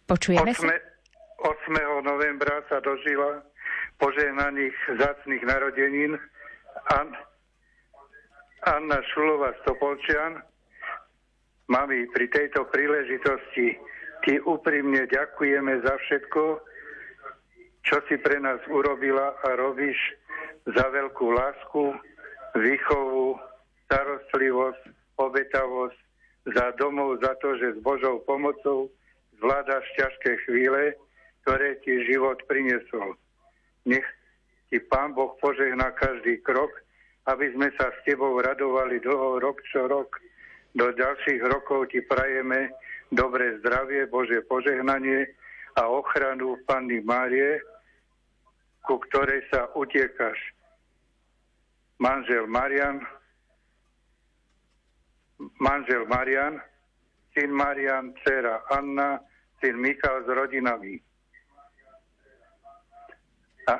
Počujeme 0.07 0.55
sa? 0.55 0.63
8. 1.43 2.07
novembra 2.07 2.63
sa 2.71 2.79
dožila 2.79 3.43
požehnaných 3.99 4.95
zácných 4.95 5.43
narodenín 5.43 6.15
An- 6.87 7.26
Anna 8.67 8.99
Šulova 9.15 9.55
Stopolčian. 9.63 10.43
Mami, 11.71 12.03
pri 12.11 12.27
tejto 12.27 12.67
príležitosti 12.67 13.79
ti 14.27 14.35
úprimne 14.43 15.07
ďakujeme 15.07 15.79
za 15.87 15.95
všetko, 15.95 16.59
čo 17.87 17.97
si 18.11 18.19
pre 18.19 18.43
nás 18.43 18.59
urobila 18.67 19.39
a 19.47 19.55
robíš 19.55 19.95
za 20.67 20.83
veľkú 20.83 21.31
lásku, 21.31 21.95
výchovu, 22.59 23.39
starostlivosť, 23.87 24.83
obetavosť, 25.15 25.99
za 26.51 26.75
domov, 26.75 27.23
za 27.23 27.39
to, 27.39 27.55
že 27.55 27.75
s 27.75 27.79
Božou 27.79 28.19
pomocou 28.27 28.91
zvládaš 29.39 29.87
ťažké 29.95 30.43
chvíle, 30.43 30.91
ktoré 31.47 31.79
ti 31.87 32.03
život 32.03 32.43
priniesol. 32.51 33.15
Nech 33.87 34.03
ti 34.67 34.83
Pán 34.91 35.15
Boh 35.15 35.39
požehná 35.39 35.95
každý 35.95 36.43
krok, 36.43 36.71
aby 37.27 37.51
sme 37.51 37.67
sa 37.75 37.91
s 37.91 37.97
Tebou 38.07 38.39
radovali 38.39 39.03
dlho 39.03 39.43
rok 39.43 39.59
čo 39.67 39.87
rok. 39.87 40.15
Do 40.77 40.93
ďalších 40.93 41.41
rokov 41.47 41.91
Ti 41.91 42.05
prajeme 42.07 42.71
dobré 43.11 43.59
zdravie, 43.59 44.07
Bože 44.07 44.43
požehnanie 44.47 45.27
a 45.75 45.87
ochranu 45.87 46.59
Panny 46.65 47.03
Márie, 47.03 47.59
ku 48.83 48.99
ktorej 49.09 49.43
sa 49.51 49.67
utiekaš. 49.75 50.37
Manžel 51.97 52.45
Marian, 52.47 53.01
manžel 55.59 56.05
Marian, 56.05 56.61
syn 57.33 57.51
Marian, 57.51 58.13
dcera 58.21 58.61
Anna, 58.69 59.21
syn 59.61 59.81
Michal 59.81 60.23
s 60.25 60.29
rodinami. 60.29 61.01
A, 63.67 63.75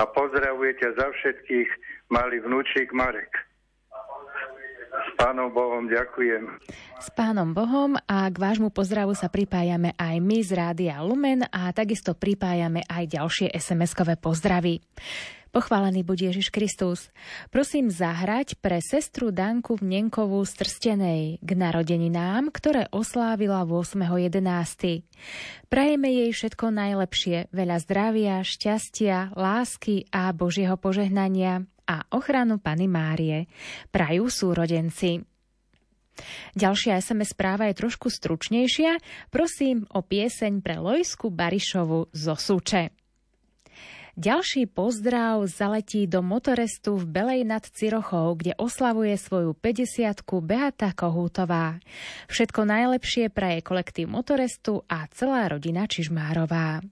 a 0.00 0.02
pozdravuje 0.08 0.74
ťa 0.80 0.90
za 0.98 1.06
všetkých 1.12 1.68
malý 2.10 2.42
vnúčik 2.42 2.90
Marek. 2.90 3.30
S 4.90 5.10
pánom 5.14 5.54
Bohom 5.54 5.86
ďakujem. 5.86 6.58
S 6.98 7.08
pánom 7.14 7.54
Bohom 7.54 7.94
a 8.10 8.26
k 8.26 8.36
vášmu 8.36 8.74
pozdravu 8.74 9.14
sa 9.14 9.30
pripájame 9.30 9.94
aj 9.94 10.18
my 10.18 10.38
z 10.42 10.50
Rádia 10.58 10.98
Lumen 11.06 11.46
a 11.46 11.70
takisto 11.70 12.18
pripájame 12.18 12.82
aj 12.90 13.14
ďalšie 13.14 13.54
SMS-kové 13.54 14.18
pozdravy. 14.18 14.82
Pochválený 15.50 16.06
buď 16.06 16.30
Ježiš 16.30 16.54
Kristus. 16.54 17.10
Prosím 17.50 17.90
zahrať 17.90 18.54
pre 18.62 18.78
sestru 18.78 19.34
Danku 19.34 19.74
v 19.82 20.06
z 20.46 20.52
Trstenej 20.62 21.22
k 21.42 21.50
narodeninám, 21.58 22.54
ktoré 22.54 22.86
oslávila 22.94 23.66
8.11. 23.66 25.02
Prajeme 25.66 26.08
jej 26.10 26.30
všetko 26.30 26.70
najlepšie, 26.70 27.50
veľa 27.50 27.82
zdravia, 27.82 28.46
šťastia, 28.46 29.34
lásky 29.34 30.06
a 30.14 30.30
Božieho 30.30 30.78
požehnania 30.78 31.66
a 31.90 32.06
ochranu 32.14 32.62
Pany 32.62 32.86
Márie. 32.86 33.50
Prajú 33.90 34.30
súrodenci. 34.30 35.26
Ďalšia 36.54 37.02
SMS 37.02 37.34
správa 37.34 37.66
je 37.66 37.80
trošku 37.82 38.06
stručnejšia. 38.06 39.02
Prosím 39.34 39.90
o 39.90 40.04
pieseň 40.04 40.62
pre 40.62 40.78
Lojsku 40.78 41.34
Barišovu 41.34 42.14
zo 42.14 42.34
Suče. 42.38 42.94
Ďalší 44.20 44.68
pozdrav 44.68 45.48
zaletí 45.48 46.04
do 46.04 46.20
motorestu 46.20 46.98
v 46.98 47.08
Belej 47.08 47.42
nad 47.46 47.64
Cirochou, 47.64 48.36
kde 48.36 48.52
oslavuje 48.58 49.16
svoju 49.16 49.56
50 49.56 50.20
Beata 50.44 50.92
Kohútová. 50.92 51.80
Všetko 52.28 52.68
najlepšie 52.68 53.32
praje 53.32 53.64
kolektív 53.64 54.12
motorestu 54.12 54.84
a 54.92 55.08
celá 55.08 55.48
rodina 55.48 55.88
Čižmárová. 55.88 56.84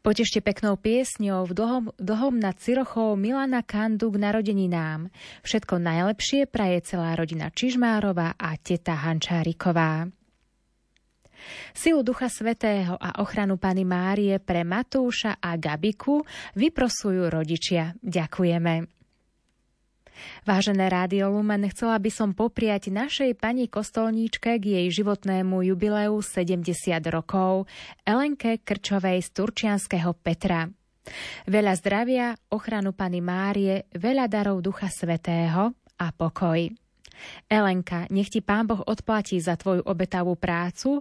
Potešte 0.00 0.40
peknou 0.40 0.80
piesňou 0.80 1.46
v 1.46 1.52
dlhom, 1.52 1.84
dlhom 2.00 2.34
nad 2.40 2.56
Cirochou 2.56 3.14
Milana 3.14 3.60
Kandu 3.60 4.10
k 4.14 4.20
narodeninám. 4.22 5.12
Všetko 5.44 5.78
najlepšie 5.82 6.48
praje 6.48 6.82
celá 6.86 7.14
rodina 7.14 7.52
Čižmárova 7.52 8.34
a 8.34 8.50
teta 8.56 8.96
Hančáriková. 8.96 10.08
Silu 11.76 12.00
Ducha 12.00 12.32
Svetého 12.32 12.96
a 12.96 13.20
ochranu 13.20 13.60
Pany 13.60 13.84
Márie 13.84 14.40
pre 14.40 14.64
Matúša 14.64 15.38
a 15.38 15.54
Gabiku 15.60 16.24
vyprosujú 16.56 17.28
rodičia. 17.28 17.92
Ďakujeme. 18.00 18.95
Vážené 20.46 20.86
Rádio 20.86 21.28
Lumen, 21.34 21.66
chcela 21.72 21.98
by 21.98 22.10
som 22.12 22.30
popriať 22.32 22.94
našej 22.94 23.34
pani 23.36 23.66
kostolníčke 23.66 24.56
k 24.56 24.64
jej 24.64 24.86
životnému 24.92 25.66
jubileu 25.66 26.18
70 26.22 26.62
rokov, 27.10 27.66
Elenke 28.06 28.62
Krčovej 28.62 29.24
z 29.24 29.28
Turčianského 29.34 30.14
Petra. 30.14 30.70
Veľa 31.46 31.74
zdravia, 31.78 32.34
ochranu 32.50 32.94
Pany 32.94 33.22
Márie, 33.22 33.86
veľa 33.94 34.26
darov 34.26 34.62
Ducha 34.62 34.90
Svetého 34.90 35.74
a 35.98 36.06
pokoj. 36.14 36.85
Elenka, 37.46 38.08
nech 38.10 38.32
ti 38.32 38.40
Pán 38.42 38.66
Boh 38.66 38.82
odplatí 38.84 39.38
za 39.38 39.56
tvoju 39.56 39.84
obetavú 39.86 40.34
prácu, 40.34 41.00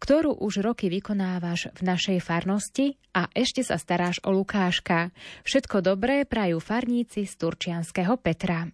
ktorú 0.00 0.38
už 0.42 0.64
roky 0.64 0.88
vykonávaš 0.88 1.72
v 1.78 1.80
našej 1.86 2.18
farnosti 2.22 2.96
a 3.12 3.28
ešte 3.32 3.62
sa 3.62 3.76
staráš 3.76 4.18
o 4.24 4.32
Lukáška. 4.32 5.12
Všetko 5.44 5.84
dobré 5.84 6.24
prajú 6.24 6.58
farníci 6.58 7.28
z 7.28 7.32
Turčianského 7.38 8.16
Petra. 8.18 8.68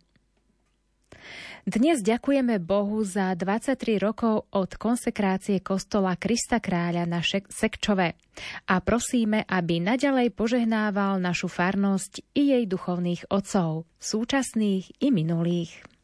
Dnes 1.68 2.00
ďakujeme 2.00 2.64
Bohu 2.64 3.04
za 3.04 3.36
23 3.36 4.00
rokov 4.00 4.48
od 4.56 4.70
konsekrácie 4.80 5.60
kostola 5.60 6.16
Krista 6.16 6.64
Kráľa 6.64 7.04
na 7.04 7.20
Sekčove 7.20 8.16
a 8.64 8.74
prosíme, 8.80 9.44
aby 9.44 9.76
naďalej 9.76 10.32
požehnával 10.32 11.20
našu 11.20 11.52
farnosť 11.52 12.24
i 12.32 12.56
jej 12.56 12.64
duchovných 12.64 13.28
otcov, 13.28 13.84
súčasných 14.00 15.04
i 15.04 15.12
minulých. 15.12 15.97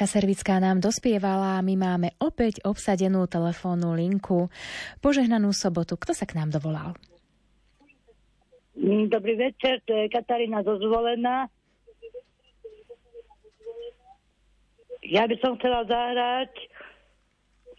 Hanka 0.00 0.16
Servická 0.16 0.56
nám 0.64 0.80
dospievala 0.80 1.60
a 1.60 1.64
my 1.66 1.76
máme 1.76 2.16
opäť 2.24 2.64
obsadenú 2.64 3.28
telefónnu 3.28 3.92
linku. 3.92 4.48
Požehnanú 5.04 5.52
sobotu. 5.52 6.00
Kto 6.00 6.16
sa 6.16 6.24
k 6.24 6.40
nám 6.40 6.56
dovolal? 6.56 6.96
Mm, 8.80 9.12
dobrý 9.12 9.36
večer, 9.36 9.84
to 9.84 9.92
je 9.92 10.08
Katarína 10.08 10.64
Zozvolená. 10.64 11.52
Ja 15.04 15.28
by 15.28 15.36
som 15.44 15.60
chcela 15.60 15.84
zahrať 15.84 16.48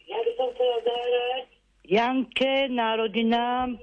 ja 0.05 0.19
by 0.21 0.31
som 0.37 0.47
chcela 0.53 0.77
zahrať 0.85 1.45
Janke, 1.89 2.69
národinám, 2.69 3.81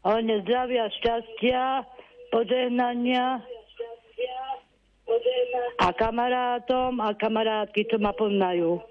hlavne 0.00 0.40
zdravia, 0.48 0.88
šťastia, 0.96 1.84
požehnania, 2.32 3.44
a 5.76 5.88
kamarátom 5.92 6.98
a 6.98 7.14
kamarátky, 7.14 7.86
čo 7.86 7.96
ma 8.02 8.10
poznajú. 8.16 8.82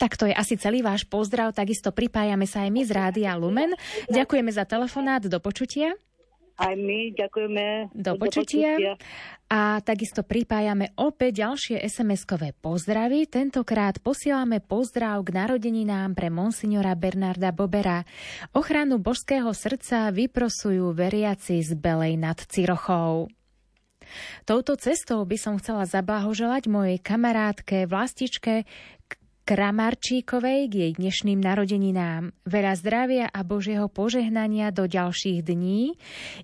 Tak 0.00 0.16
to 0.16 0.24
je 0.24 0.32
asi 0.32 0.56
celý 0.56 0.80
váš 0.80 1.04
pozdrav, 1.04 1.52
takisto 1.52 1.92
pripájame 1.92 2.48
sa 2.48 2.64
aj 2.64 2.70
my 2.72 2.82
z 2.88 2.90
Rádia 2.96 3.36
Lumen. 3.36 3.76
Ďakujeme 4.08 4.48
za 4.48 4.64
telefonát, 4.64 5.20
do 5.20 5.36
počutia. 5.36 5.92
Aj 6.56 6.72
my 6.72 7.12
ďakujeme. 7.12 7.92
Do 7.92 8.16
počutia. 8.16 8.76
Do 8.76 8.80
počutia. 8.80 8.92
A 9.50 9.82
takisto 9.82 10.22
pripájame 10.22 10.94
opäť 10.94 11.42
ďalšie 11.42 11.82
SMS-kové 11.82 12.54
pozdravy. 12.62 13.26
Tentokrát 13.26 13.98
posielame 13.98 14.62
pozdrav 14.62 15.26
k 15.26 15.34
narodeninám 15.34 16.14
pre 16.14 16.30
monsignora 16.30 16.94
Bernarda 16.94 17.50
Bobera. 17.50 18.06
Ochranu 18.54 19.02
božského 19.02 19.50
srdca 19.50 20.14
vyprosujú 20.14 20.94
veriaci 20.94 21.66
z 21.66 21.74
Belej 21.74 22.14
nad 22.14 22.38
Cirochou. 22.38 23.26
Touto 24.46 24.78
cestou 24.78 25.22
by 25.26 25.34
som 25.34 25.58
chcela 25.58 25.82
zablahoželať 25.82 26.70
mojej 26.70 26.98
kamarátke, 27.02 27.90
vlastičke 27.90 28.66
Kramarčíkovej 29.46 30.60
k 30.68 30.72
jej 30.74 30.92
dnešným 30.98 31.40
narodeninám. 31.40 32.34
Veľa 32.44 32.74
zdravia 32.76 33.26
a 33.30 33.40
Božieho 33.46 33.86
požehnania 33.86 34.74
do 34.74 34.90
ďalších 34.90 35.46
dní. 35.46 35.94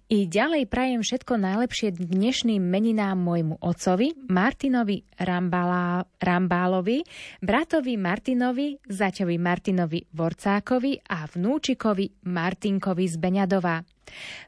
I 0.06 0.30
ďalej 0.30 0.70
prajem 0.70 1.02
všetko 1.02 1.36
najlepšie 1.36 1.98
dnešným 1.98 2.62
meninám 2.62 3.18
môjmu 3.18 3.58
otcovi, 3.58 4.14
Martinovi 4.30 5.02
Rambala, 5.18 6.06
Rambálovi, 6.22 7.02
bratovi 7.42 7.98
Martinovi, 7.98 8.78
zaťovi 8.86 9.36
Martinovi 9.36 10.00
Vorcákovi 10.14 11.02
a 11.10 11.26
vnúčikovi 11.26 12.30
Martinkovi 12.30 13.04
z 13.10 13.16
Beňadova. 13.18 13.82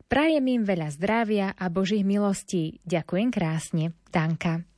Prajem 0.06 0.46
im 0.48 0.62
veľa 0.62 0.88
zdravia 0.94 1.46
a 1.58 1.66
Božích 1.66 2.06
milostí. 2.06 2.78
Ďakujem 2.86 3.28
krásne. 3.34 3.92
Danka. 4.08 4.77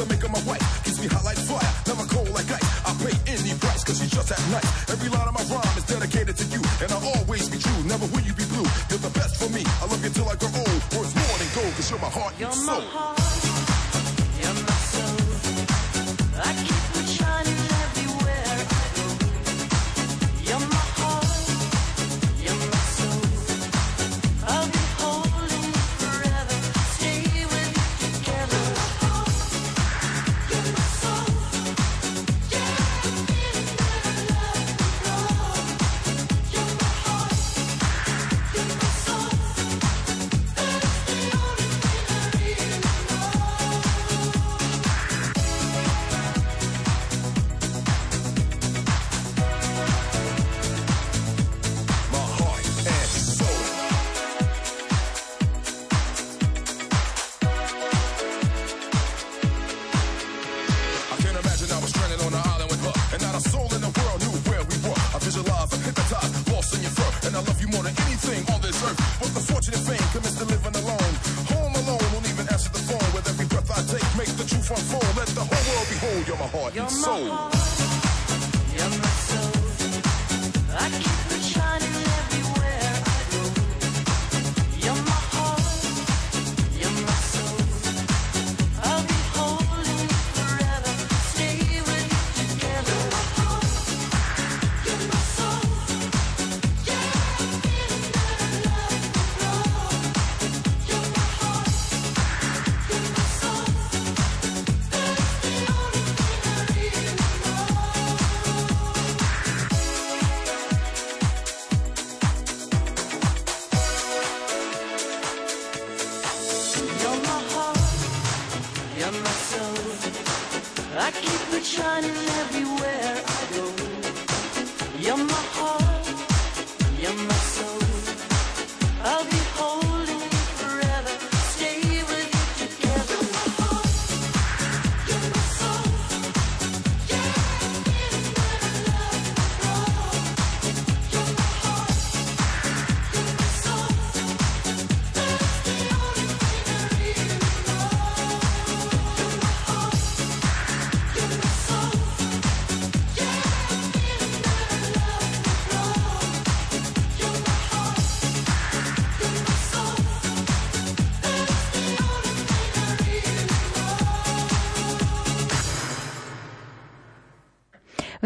To 0.00 0.08
make 0.08 0.22
her 0.22 0.28
my 0.28 0.40
wife. 0.48 0.62
Keeps 0.84 1.00
me 1.00 1.08
hot 1.08 1.24
like 1.24 1.36
fire, 1.36 1.72
never 1.86 2.04
cold 2.08 2.30
like 2.30 2.48
ice. 2.48 2.64
I 2.88 2.92
pay 3.04 3.12
any 3.28 3.52
price 3.60 3.84
cause 3.84 4.00
she's 4.00 4.10
just 4.10 4.28
that 4.32 4.40
nice. 4.48 4.64
Every 4.88 5.10
line 5.10 5.28
of 5.28 5.34
my 5.34 5.44
rhyme 5.52 5.76
is 5.76 5.84
dedicated 5.84 6.36
to 6.40 6.44
you. 6.48 6.60
And 6.80 6.88
I'll 6.92 7.04
always 7.20 7.48
be 7.48 7.58
true, 7.58 7.82
never 7.84 8.06
will 8.08 8.24
you 8.24 8.32
be 8.32 8.44
blue. 8.48 8.64
You're 8.88 9.04
the 9.04 9.12
best 9.12 9.36
for 9.36 9.50
me. 9.52 9.62
I 9.82 9.84
love 9.86 10.02
you 10.02 10.10
till 10.10 10.28
I 10.28 10.36
grow 10.36 10.48
old. 10.48 10.80
Worth 10.96 11.12
more 11.12 11.36
than 11.36 11.50
gold 11.52 11.72
cause 11.76 11.90
you're 11.90 12.00
my 12.00 12.08
heart 12.08 12.34
and 12.40 12.54
soul. 12.54 13.39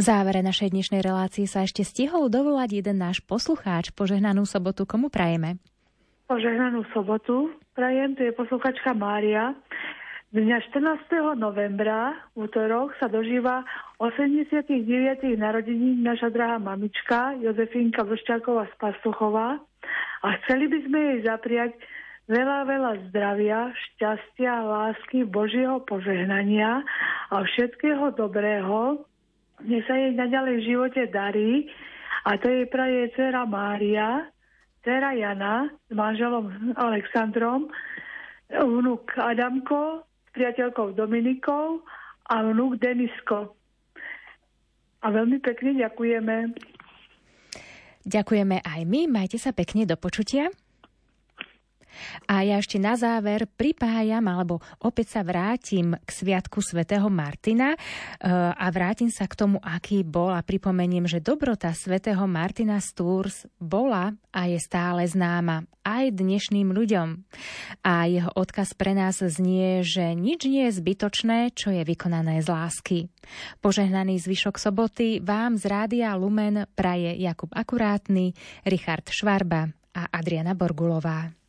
Závere 0.05 0.44
našej 0.44 0.76
dnešnej 0.76 1.01
relácii 1.01 1.48
sa 1.48 1.64
ešte 1.64 1.81
stihol 1.81 2.28
dovolať 2.28 2.85
jeden 2.85 3.01
náš 3.01 3.24
poslucháč. 3.24 3.89
Požehnanú 3.97 4.44
sobotu 4.44 4.85
komu 4.85 5.09
prajeme? 5.09 5.56
Požehnanú 6.28 6.85
sobotu. 6.93 7.48
Prajem, 7.72 8.12
tu 8.12 8.20
je 8.28 8.36
posluchačka 8.36 8.93
Mária. 8.93 9.56
Dňa 10.28 10.60
14. 10.76 11.09
novembra, 11.40 12.20
v 12.36 12.44
útorok, 12.44 12.93
sa 13.01 13.09
dožíva 13.09 13.64
89. 13.97 14.85
narodení 15.40 15.97
naša 16.05 16.28
drahá 16.28 16.60
mamička 16.60 17.40
Jozefínka 17.40 18.05
Vlšťáková 18.05 18.68
z 18.68 18.74
Pastuchová 18.76 19.56
a 20.20 20.28
chceli 20.44 20.68
by 20.68 20.78
sme 20.85 20.98
jej 21.01 21.18
zapriať 21.24 21.72
veľa, 22.28 22.59
veľa 22.68 22.93
zdravia, 23.09 23.72
šťastia, 23.72 24.52
lásky, 24.68 25.24
Božieho 25.24 25.81
požehnania 25.89 26.85
a 27.32 27.36
všetkého 27.40 28.12
dobrého. 28.12 29.01
Nech 29.65 29.85
sa 29.89 29.97
jej 29.97 30.12
naďalej 30.12 30.55
v 30.61 30.66
živote 30.69 31.03
darí 31.09 31.73
a 32.28 32.36
to 32.36 32.53
jej 32.53 32.69
praje 32.69 33.09
dcera 33.16 33.49
Mária, 33.49 34.28
dcera 34.85 35.16
Jana 35.16 35.73
s 35.89 35.93
manželom 35.93 36.77
Alexandrom, 36.77 37.73
vnúk 38.53 39.16
Adamko 39.16 40.05
s 40.05 40.28
priateľkou 40.36 40.93
Dominikou 40.93 41.81
a 42.28 42.35
vnúk 42.45 42.77
Denisko. 42.77 43.57
A 45.01 45.07
veľmi 45.09 45.41
pekne 45.41 45.81
ďakujeme. 45.81 46.57
Ďakujeme 48.05 48.61
aj 48.61 48.81
my, 48.85 49.09
majte 49.09 49.41
sa 49.41 49.57
pekne 49.57 49.89
do 49.89 49.97
počutia. 49.97 50.53
A 52.26 52.46
ja 52.46 52.60
ešte 52.60 52.80
na 52.80 52.94
záver 52.94 53.46
pripájam, 53.46 54.24
alebo 54.26 54.60
opäť 54.80 55.18
sa 55.18 55.22
vrátim 55.22 55.94
k 56.02 56.08
Sviatku 56.10 56.60
svätého 56.64 57.06
Martina 57.12 57.74
e, 57.74 57.78
a 58.54 58.66
vrátim 58.72 59.12
sa 59.12 59.28
k 59.28 59.38
tomu, 59.38 59.58
aký 59.60 60.02
bol 60.04 60.32
a 60.32 60.42
pripomeniem, 60.42 61.04
že 61.08 61.22
dobrota 61.22 61.70
svätého 61.76 62.24
Martina 62.24 62.80
z 62.80 62.88
Tours 62.96 63.46
bola 63.60 64.14
a 64.34 64.40
je 64.50 64.58
stále 64.58 65.06
známa 65.06 65.62
aj 65.84 66.16
dnešným 66.16 66.72
ľuďom. 66.72 67.08
A 67.84 68.08
jeho 68.08 68.32
odkaz 68.32 68.72
pre 68.72 68.96
nás 68.96 69.20
znie, 69.20 69.84
že 69.84 70.16
nič 70.16 70.48
nie 70.48 70.66
je 70.66 70.80
zbytočné, 70.80 71.52
čo 71.52 71.70
je 71.70 71.84
vykonané 71.84 72.40
z 72.40 72.48
lásky. 72.48 72.98
Požehnaný 73.60 74.18
zvyšok 74.18 74.56
soboty 74.56 75.20
vám 75.20 75.60
z 75.60 75.64
Rádia 75.68 76.16
Lumen 76.16 76.64
praje 76.72 77.14
Jakub 77.20 77.52
Akurátny, 77.52 78.32
Richard 78.64 79.12
Švarba 79.12 79.68
a 79.94 80.02
Adriana 80.10 80.56
Borgulová. 80.56 81.43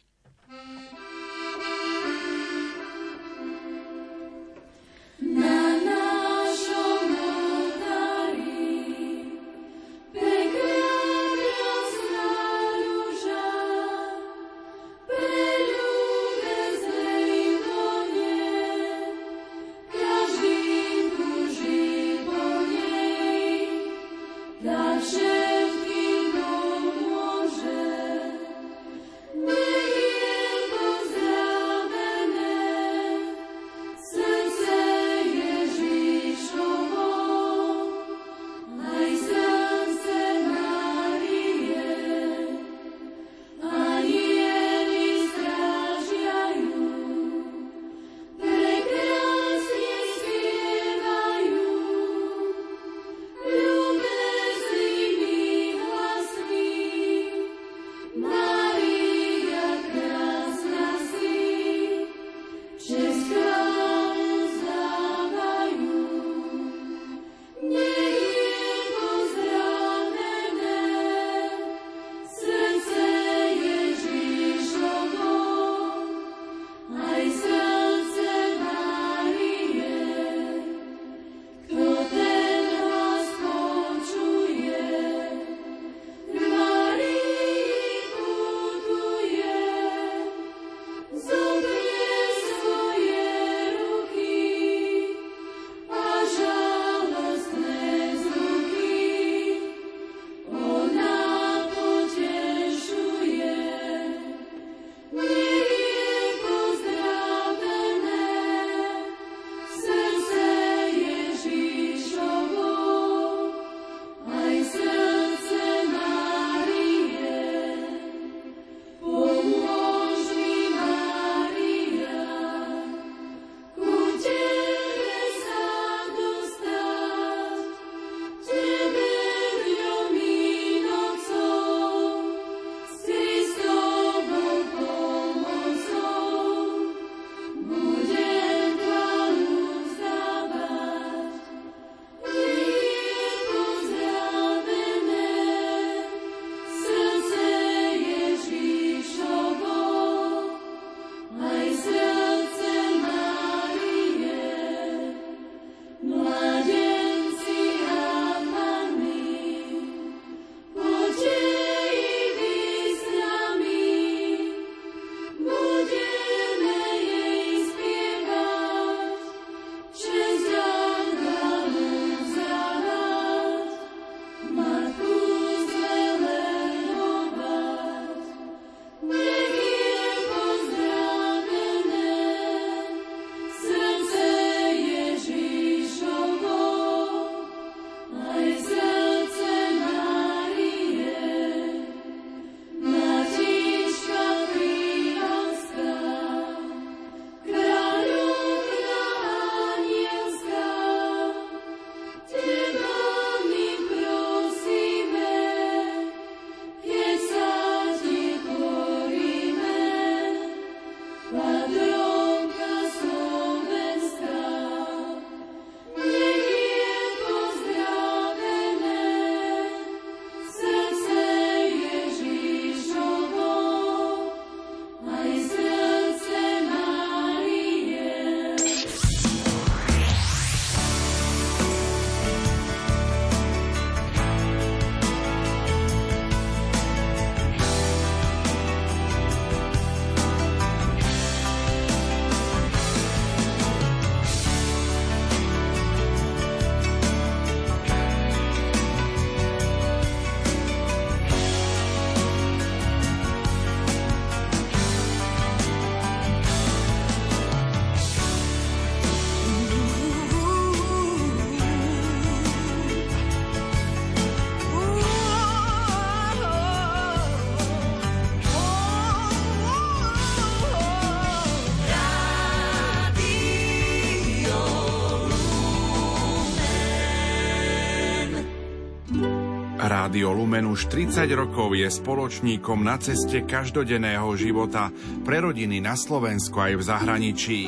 Rádio 280.16 280.32
Lumen 280.32 280.72
už 280.72 280.88
30 280.88 281.28
rokov 281.36 281.76
je 281.76 281.92
spoločníkom 281.92 282.88
na 282.88 282.96
ceste 282.96 283.44
každodenného 283.44 284.32
života 284.40 284.88
pre 285.28 285.44
rodiny 285.44 285.84
na 285.84 286.00
Slovensku 286.00 286.56
aj 286.56 286.80
v 286.80 286.84
zahraničí. 286.88 287.62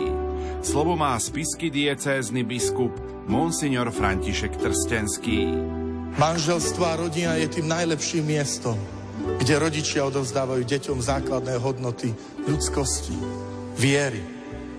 Slovo 0.64 0.96
má 0.96 1.12
spisky 1.20 1.68
diecézny 1.68 2.48
biskup 2.48 2.96
Monsignor 3.28 3.92
František 3.92 4.64
Trstenský. 4.64 5.44
Manželstvo 6.16 6.88
a 6.88 6.96
rodina 6.96 7.36
je 7.36 7.52
tým 7.52 7.68
najlepším 7.68 8.24
miestom, 8.24 8.80
kde 9.44 9.60
rodičia 9.60 10.08
odovzdávajú 10.08 10.64
deťom 10.64 11.04
základné 11.04 11.60
hodnoty 11.60 12.16
ľudskosti, 12.48 13.20
viery, 13.76 14.24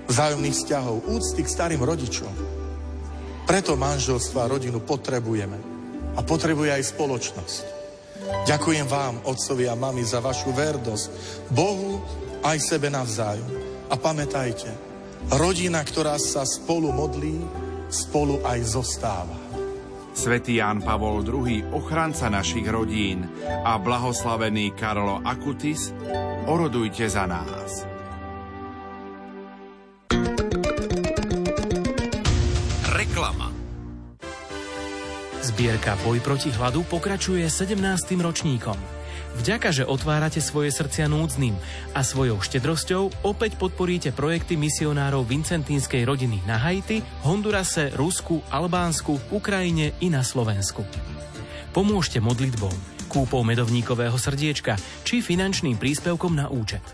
vzájomných 0.09 0.57
vzťahov, 0.57 1.05
úcty 1.05 1.45
k 1.45 1.53
starým 1.53 1.85
rodičom. 1.85 2.33
Preto 3.45 3.77
manželstvo 3.77 4.41
a 4.41 4.49
rodinu 4.57 4.81
potrebujeme 4.81 5.78
a 6.19 6.21
potrebuje 6.27 6.75
aj 6.75 6.91
spoločnosť. 6.99 7.65
Ďakujem 8.45 8.87
vám, 8.91 9.23
otcovi 9.25 9.71
a 9.71 9.79
mami, 9.79 10.03
za 10.03 10.19
vašu 10.19 10.51
verdosť 10.51 11.07
Bohu 11.55 12.03
aj 12.43 12.59
sebe 12.59 12.91
navzájom. 12.91 13.47
A 13.89 13.95
pamätajte, 13.97 14.69
rodina, 15.39 15.81
ktorá 15.81 16.19
sa 16.19 16.43
spolu 16.43 16.91
modlí, 16.91 17.41
spolu 17.89 18.43
aj 18.45 18.59
zostáva. 18.67 19.39
Svetý 20.19 20.59
Ján 20.59 20.83
Pavol 20.83 21.23
II, 21.23 21.71
ochranca 21.79 22.27
našich 22.27 22.67
rodín 22.67 23.23
a 23.63 23.79
blahoslavený 23.79 24.75
Karlo 24.75 25.23
Akutis, 25.23 25.95
orodujte 26.51 27.07
za 27.07 27.23
nás. 27.31 27.98
Zbierka 35.59 35.99
Boj 36.07 36.23
proti 36.23 36.55
hladu 36.55 36.87
pokračuje 36.87 37.43
17. 37.43 37.83
ročníkom. 38.23 38.79
Vďaka, 39.43 39.75
že 39.75 39.83
otvárate 39.83 40.39
svoje 40.39 40.71
srdcia 40.71 41.11
núdznym 41.11 41.59
a 41.99 42.07
svojou 42.07 42.39
štedrosťou 42.39 43.27
opäť 43.27 43.59
podporíte 43.59 44.15
projekty 44.15 44.55
misionárov 44.55 45.27
Vincentínskej 45.27 46.07
rodiny 46.07 46.47
na 46.47 46.63
Haiti, 46.63 47.03
Hondurase, 47.27 47.91
Rusku, 47.91 48.39
Albánsku, 48.55 49.19
Ukrajine 49.35 49.99
i 49.99 50.07
na 50.07 50.23
Slovensku. 50.23 50.87
Pomôžte 51.75 52.23
modlitbou, 52.23 52.71
kúpou 53.11 53.43
medovníkového 53.43 54.15
srdiečka 54.15 54.79
či 55.03 55.19
finančným 55.19 55.75
príspevkom 55.75 56.39
na 56.39 56.47
účet. 56.55 56.87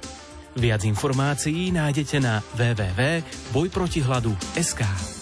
Viac 0.57 0.89
informácií 0.89 1.69
nájdete 1.69 2.16
na 2.16 2.41
www.bojprotihľadu.sk. 2.57 5.14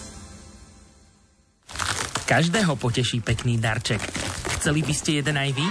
Každého 2.23 2.79
poteší 2.79 3.19
pekný 3.19 3.59
darček. 3.59 3.99
Chceli 4.59 4.79
by 4.79 4.93
ste 4.95 5.19
jeden 5.19 5.35
aj 5.35 5.51
vy? 5.59 5.67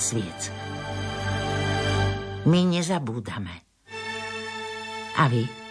sviec. 0.00 0.61
My 2.44 2.66
nezabúdame. 2.66 3.62
A 5.14 5.28
vy? 5.30 5.61